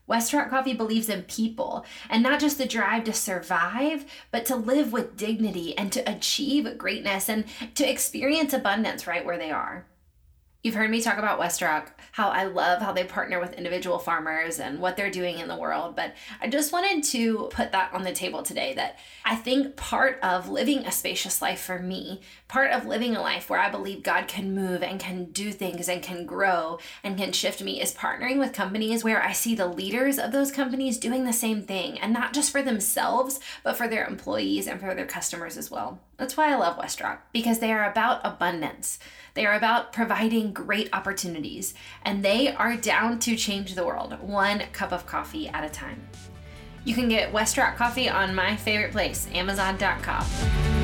Westrock 0.08 0.50
Coffee 0.50 0.74
believes 0.74 1.08
in 1.08 1.22
people 1.22 1.84
and 2.08 2.22
not 2.22 2.40
just 2.40 2.58
the 2.58 2.66
drive 2.66 3.04
to 3.04 3.12
survive, 3.12 4.04
but 4.30 4.44
to 4.46 4.56
live 4.56 4.92
with 4.92 5.16
dignity 5.16 5.76
and 5.78 5.92
to 5.92 6.00
achieve 6.00 6.76
greatness 6.76 7.28
and 7.28 7.44
to 7.76 7.88
experience 7.88 8.52
abundance 8.52 9.06
right 9.06 9.24
where 9.24 9.38
they 9.38 9.52
are. 9.52 9.86
You've 10.62 10.74
heard 10.74 10.90
me 10.90 11.00
talk 11.00 11.16
about 11.16 11.40
Westrock, 11.40 11.86
how 12.12 12.28
I 12.28 12.44
love 12.44 12.82
how 12.82 12.92
they 12.92 13.04
partner 13.04 13.40
with 13.40 13.54
individual 13.54 13.98
farmers 13.98 14.60
and 14.60 14.78
what 14.78 14.94
they're 14.94 15.10
doing 15.10 15.38
in 15.38 15.48
the 15.48 15.56
world. 15.56 15.96
But 15.96 16.14
I 16.38 16.48
just 16.48 16.70
wanted 16.70 17.02
to 17.04 17.48
put 17.50 17.72
that 17.72 17.94
on 17.94 18.02
the 18.02 18.12
table 18.12 18.42
today 18.42 18.74
that 18.74 18.98
I 19.24 19.36
think 19.36 19.76
part 19.76 20.18
of 20.22 20.50
living 20.50 20.80
a 20.80 20.92
spacious 20.92 21.40
life 21.40 21.62
for 21.62 21.78
me, 21.78 22.20
part 22.46 22.72
of 22.72 22.84
living 22.84 23.16
a 23.16 23.22
life 23.22 23.48
where 23.48 23.58
I 23.58 23.70
believe 23.70 24.02
God 24.02 24.28
can 24.28 24.54
move 24.54 24.82
and 24.82 25.00
can 25.00 25.26
do 25.32 25.50
things 25.50 25.88
and 25.88 26.02
can 26.02 26.26
grow 26.26 26.78
and 27.02 27.16
can 27.16 27.32
shift 27.32 27.62
me 27.62 27.80
is 27.80 27.94
partnering 27.94 28.38
with 28.38 28.52
companies 28.52 29.02
where 29.02 29.22
I 29.22 29.32
see 29.32 29.54
the 29.54 29.66
leaders 29.66 30.18
of 30.18 30.30
those 30.30 30.52
companies 30.52 30.98
doing 30.98 31.24
the 31.24 31.32
same 31.32 31.62
thing 31.62 31.98
and 31.98 32.12
not 32.12 32.34
just 32.34 32.52
for 32.52 32.60
themselves, 32.60 33.40
but 33.64 33.78
for 33.78 33.88
their 33.88 34.04
employees 34.06 34.66
and 34.66 34.78
for 34.78 34.94
their 34.94 35.06
customers 35.06 35.56
as 35.56 35.70
well. 35.70 36.00
That's 36.18 36.36
why 36.36 36.52
I 36.52 36.56
love 36.56 36.76
Westrock 36.76 37.20
because 37.32 37.60
they 37.60 37.72
are 37.72 37.90
about 37.90 38.20
abundance. 38.24 38.98
They 39.40 39.46
are 39.46 39.54
about 39.54 39.94
providing 39.94 40.52
great 40.52 40.90
opportunities, 40.92 41.72
and 42.02 42.22
they 42.22 42.54
are 42.54 42.76
down 42.76 43.18
to 43.20 43.34
change 43.34 43.74
the 43.74 43.86
world 43.86 44.18
one 44.20 44.64
cup 44.74 44.92
of 44.92 45.06
coffee 45.06 45.48
at 45.48 45.64
a 45.64 45.70
time. 45.70 46.06
You 46.84 46.94
can 46.94 47.08
get 47.08 47.32
Westrock 47.32 47.76
Coffee 47.76 48.10
on 48.10 48.34
my 48.34 48.54
favorite 48.54 48.92
place, 48.92 49.30
Amazon.com. 49.32 50.79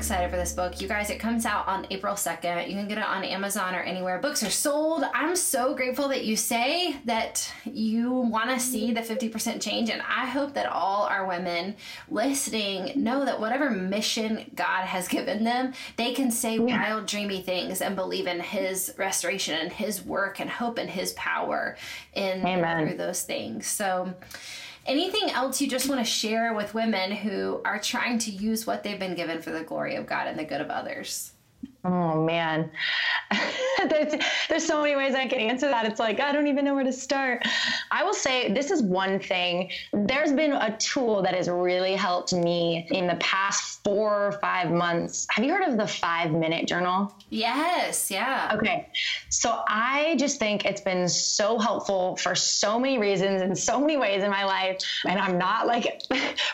excited 0.00 0.30
for 0.30 0.38
this 0.38 0.54
book. 0.54 0.80
You 0.80 0.88
guys, 0.88 1.10
it 1.10 1.18
comes 1.18 1.44
out 1.44 1.68
on 1.68 1.86
April 1.90 2.14
2nd. 2.14 2.70
You 2.70 2.74
can 2.74 2.88
get 2.88 2.96
it 2.96 3.04
on 3.04 3.22
Amazon 3.22 3.74
or 3.74 3.80
anywhere 3.80 4.18
books 4.18 4.42
are 4.42 4.48
sold. 4.48 5.04
I'm 5.12 5.36
so 5.36 5.74
grateful 5.74 6.08
that 6.08 6.24
you 6.24 6.36
say 6.36 6.96
that 7.04 7.52
you 7.66 8.10
want 8.10 8.48
to 8.48 8.58
see 8.58 8.94
the 8.94 9.02
50% 9.02 9.60
change. 9.60 9.90
And 9.90 10.00
I 10.00 10.24
hope 10.24 10.54
that 10.54 10.64
all 10.64 11.02
our 11.02 11.26
women 11.26 11.76
listening 12.08 12.92
know 12.96 13.26
that 13.26 13.38
whatever 13.40 13.68
mission 13.68 14.50
God 14.54 14.86
has 14.86 15.06
given 15.06 15.44
them, 15.44 15.74
they 15.98 16.14
can 16.14 16.30
say 16.30 16.54
yeah. 16.56 16.92
wild, 16.92 17.04
dreamy 17.06 17.42
things 17.42 17.82
and 17.82 17.94
believe 17.94 18.26
in 18.26 18.40
His 18.40 18.94
restoration 18.96 19.54
and 19.54 19.70
His 19.70 20.02
work 20.02 20.40
and 20.40 20.48
hope 20.48 20.78
in 20.78 20.88
His 20.88 21.12
power 21.12 21.76
in 22.14 22.46
Amen. 22.46 22.86
through 22.86 22.96
those 22.96 23.20
things. 23.20 23.66
So, 23.66 24.14
Anything 24.86 25.30
else 25.30 25.60
you 25.60 25.68
just 25.68 25.88
want 25.88 26.00
to 26.00 26.04
share 26.04 26.54
with 26.54 26.74
women 26.74 27.12
who 27.12 27.60
are 27.64 27.78
trying 27.78 28.18
to 28.20 28.30
use 28.30 28.66
what 28.66 28.82
they've 28.82 28.98
been 28.98 29.14
given 29.14 29.42
for 29.42 29.50
the 29.50 29.62
glory 29.62 29.94
of 29.96 30.06
God 30.06 30.26
and 30.26 30.38
the 30.38 30.44
good 30.44 30.60
of 30.60 30.70
others? 30.70 31.32
Oh 31.82 32.22
man, 32.22 32.70
there's 33.88 34.14
there's 34.48 34.66
so 34.66 34.82
many 34.82 34.96
ways 34.96 35.14
I 35.14 35.26
can 35.26 35.40
answer 35.40 35.68
that. 35.68 35.86
It's 35.86 35.98
like 35.98 36.20
I 36.20 36.30
don't 36.30 36.46
even 36.46 36.64
know 36.64 36.74
where 36.74 36.84
to 36.84 36.92
start. 36.92 37.42
I 37.90 38.04
will 38.04 38.12
say 38.12 38.52
this 38.52 38.70
is 38.70 38.82
one 38.82 39.18
thing. 39.18 39.70
There's 39.92 40.32
been 40.32 40.52
a 40.52 40.76
tool 40.76 41.22
that 41.22 41.34
has 41.34 41.48
really 41.48 41.94
helped 41.94 42.34
me 42.34 42.86
in 42.90 43.06
the 43.06 43.14
past 43.16 43.82
four 43.82 44.26
or 44.26 44.32
five 44.32 44.70
months. 44.70 45.26
Have 45.30 45.42
you 45.42 45.54
heard 45.54 45.66
of 45.66 45.78
the 45.78 45.86
five 45.86 46.32
minute 46.32 46.68
journal? 46.68 47.14
Yes, 47.30 48.10
yeah. 48.10 48.54
Okay, 48.58 48.88
so 49.30 49.62
I 49.66 50.16
just 50.18 50.38
think 50.38 50.66
it's 50.66 50.82
been 50.82 51.08
so 51.08 51.58
helpful 51.58 52.16
for 52.16 52.34
so 52.34 52.78
many 52.78 52.98
reasons 52.98 53.40
in 53.40 53.56
so 53.56 53.80
many 53.80 53.96
ways 53.96 54.22
in 54.22 54.30
my 54.30 54.44
life, 54.44 54.78
and 55.08 55.18
I'm 55.18 55.38
not 55.38 55.66
like 55.66 56.02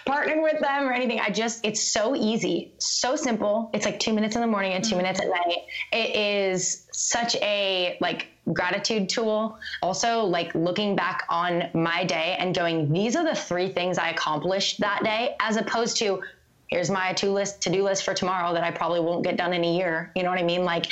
partnering 0.06 0.42
with 0.42 0.60
them 0.60 0.84
or 0.84 0.92
anything. 0.92 1.18
I 1.18 1.30
just 1.30 1.64
it's 1.64 1.82
so 1.82 2.14
easy, 2.14 2.74
so 2.78 3.16
simple. 3.16 3.70
It's 3.74 3.84
like 3.84 3.98
two 3.98 4.12
minutes 4.12 4.36
in 4.36 4.40
the 4.40 4.46
morning 4.46 4.72
and 4.72 4.84
2 4.84 4.90
mm-hmm. 4.90 4.98
At 5.20 5.28
night. 5.28 5.64
It 5.92 6.16
is 6.16 6.86
such 6.92 7.36
a 7.36 7.96
like 8.00 8.28
gratitude 8.52 9.08
tool. 9.08 9.58
Also, 9.82 10.22
like 10.24 10.54
looking 10.54 10.96
back 10.96 11.24
on 11.28 11.68
my 11.74 12.04
day 12.04 12.36
and 12.38 12.54
going, 12.54 12.92
these 12.92 13.16
are 13.16 13.24
the 13.24 13.34
three 13.34 13.68
things 13.68 13.98
I 13.98 14.10
accomplished 14.10 14.80
that 14.80 15.02
day, 15.02 15.36
as 15.40 15.56
opposed 15.56 15.96
to 15.98 16.22
here's 16.68 16.90
my 16.90 17.12
to 17.12 17.30
list 17.30 17.62
to 17.62 17.70
do 17.70 17.84
list 17.84 18.04
for 18.04 18.12
tomorrow 18.12 18.52
that 18.52 18.64
I 18.64 18.70
probably 18.70 19.00
won't 19.00 19.24
get 19.24 19.36
done 19.36 19.52
in 19.52 19.64
a 19.64 19.76
year. 19.76 20.10
You 20.16 20.22
know 20.22 20.30
what 20.30 20.38
I 20.38 20.42
mean? 20.42 20.64
Like 20.64 20.86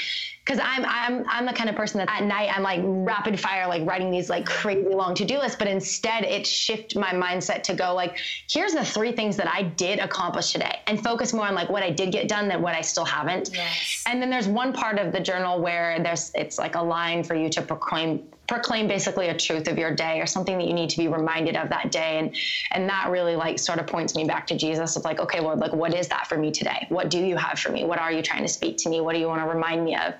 because 0.45 0.61
I'm 0.63 0.85
I'm 0.85 1.25
I'm 1.29 1.47
the 1.47 1.53
kind 1.53 1.71
of 1.71 1.77
person 1.77 1.99
that 1.99 2.09
at 2.11 2.25
night 2.25 2.51
I'm 2.55 2.63
like 2.63 2.81
rapid 2.85 3.39
fire 3.41 3.67
like 3.67 3.87
writing 3.87 4.11
these 4.11 4.29
like 4.29 4.45
crazy 4.45 4.89
long 4.89 5.15
to-do 5.15 5.39
lists, 5.39 5.57
but 5.59 5.69
instead 5.69 6.25
it 6.25 6.47
shift 6.47 6.97
my 6.97 7.11
mindset 7.11 7.63
to 7.65 7.75
go 7.75 7.95
like 7.95 8.19
here's 8.51 8.73
the 8.73 8.85
three 8.85 9.13
things 9.13 9.37
that 9.37 9.49
I 9.49 9.63
did 9.63 10.01
accomplish 10.01 10.53
today 10.53 10.81
and 10.87 11.03
focus 11.03 11.33
more 11.33 11.47
on 11.47 11.55
like 11.55 11.71
what 11.71 11.83
I 11.83 11.91
did 11.91 12.13
get 12.13 12.29
done 12.29 12.49
than 12.49 12.61
what 12.61 12.75
I 12.75 12.83
still 12.83 13.05
haven't. 13.05 13.51
Yes. 13.53 14.05
And 14.07 14.21
then 14.21 14.31
there's 14.31 14.49
one 14.49 14.73
part 14.73 14.99
of 14.99 15.13
the 15.13 15.21
journal 15.21 15.63
where 15.63 15.99
there's 16.03 16.31
it's 16.35 16.59
like 16.59 16.75
a 16.75 16.83
line 16.83 17.25
for 17.25 17.35
you 17.35 17.49
to 17.51 17.63
proclaim 17.63 18.23
proclaim 18.47 18.87
basically 18.87 19.29
a 19.29 19.37
truth 19.37 19.69
of 19.69 19.79
your 19.79 19.95
day 19.95 20.21
or 20.21 20.27
something 20.27 20.59
that 20.59 20.67
you 20.67 20.75
need 20.75 20.91
to 20.91 20.99
be 20.99 21.09
reminded 21.09 21.57
of 21.57 21.71
that 21.71 21.91
day. 21.91 22.19
And 22.19 22.37
and 22.73 22.89
that 22.91 23.09
really 23.11 23.37
like 23.37 23.59
sort 23.59 23.79
of 23.79 23.87
points 23.87 24.15
me 24.15 24.25
back 24.25 24.47
to 24.49 24.57
jesus 24.57 24.97
of 24.97 25.05
like 25.05 25.19
okay 25.21 25.41
lord 25.41 25.59
like 25.59 25.73
what 25.73 25.95
is 25.95 26.09
that 26.09 26.27
for 26.27 26.37
me 26.37 26.51
today? 26.51 26.87
What 26.91 27.09
do 27.09 27.19
you 27.19 27.37
have 27.37 27.59
for 27.59 27.73
me? 27.73 27.85
What 27.85 27.99
are 27.99 28.13
you 28.13 28.21
trying 28.21 28.43
to 28.43 28.49
speak 28.49 28.77
to 28.79 28.91
me? 28.91 29.01
What 29.01 29.15
do 29.15 29.21
you 29.21 29.27
want 29.27 29.41
to 29.41 29.49
remind 29.49 29.83
me 29.85 29.97
of 29.97 30.15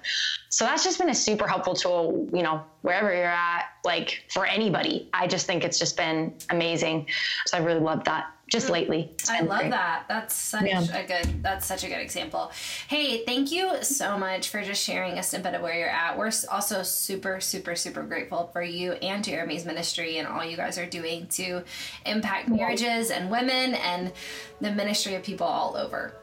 so 0.49 0.65
that's 0.65 0.85
just 0.85 0.99
been 0.99 1.11
a 1.11 1.15
super 1.15 1.47
helpful 1.47 1.75
tool 1.75 2.29
you 2.33 2.43
know 2.43 2.63
wherever 2.83 3.15
you're 3.15 3.25
at 3.25 3.67
like 3.85 4.25
for 4.31 4.47
anybody 4.47 5.09
i 5.13 5.27
just 5.27 5.47
think 5.47 5.65
it's 5.65 5.79
just 5.79 5.97
been 5.97 6.35
amazing 6.51 7.07
so 7.47 7.57
i 7.57 7.61
really 7.61 7.81
love 7.81 8.05
that 8.05 8.35
just 8.49 8.69
mm. 8.69 8.73
lately. 8.73 9.11
I 9.29 9.41
love 9.41 9.61
great. 9.61 9.71
that. 9.71 10.05
That's 10.09 10.35
such 10.35 10.67
yeah. 10.67 10.83
a 10.83 11.07
good 11.07 11.43
that's 11.43 11.67
such 11.67 11.85
a 11.85 11.89
good 11.89 12.01
example. 12.01 12.53
Hey, 12.89 13.25
thank 13.25 13.51
you 13.51 13.83
so 13.83 14.19
much 14.19 14.49
for 14.49 14.63
just 14.63 14.83
sharing 14.83 15.19
a 15.19 15.23
snippet 15.23 15.55
of 15.55 15.63
where 15.63 15.79
you're 15.79 15.89
at. 15.89 16.17
We're 16.17 16.31
also 16.51 16.83
super 16.83 17.41
super 17.41 17.75
super 17.75 18.03
grateful 18.03 18.51
for 18.53 18.63
you 18.63 18.93
and 18.93 19.25
Jeremy's 19.25 19.65
ministry 19.65 20.19
and 20.19 20.29
all 20.29 20.45
you 20.45 20.57
guys 20.57 20.79
are 20.79 20.87
doing 20.87 21.27
to 21.29 21.65
impact 22.07 22.49
marriages 22.49 23.11
and 23.11 23.31
women 23.31 23.75
and 23.75 24.13
the 24.61 24.71
ministry 24.71 25.15
of 25.15 25.23
people 25.23 25.47
all 25.47 25.77
over. 25.77 26.15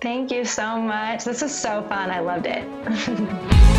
Thank 0.00 0.30
you 0.30 0.44
so 0.44 0.80
much. 0.80 1.24
This 1.24 1.42
is 1.42 1.54
so 1.54 1.82
fun. 1.82 2.10
I 2.10 2.20
loved 2.20 2.46
it. 2.46 3.66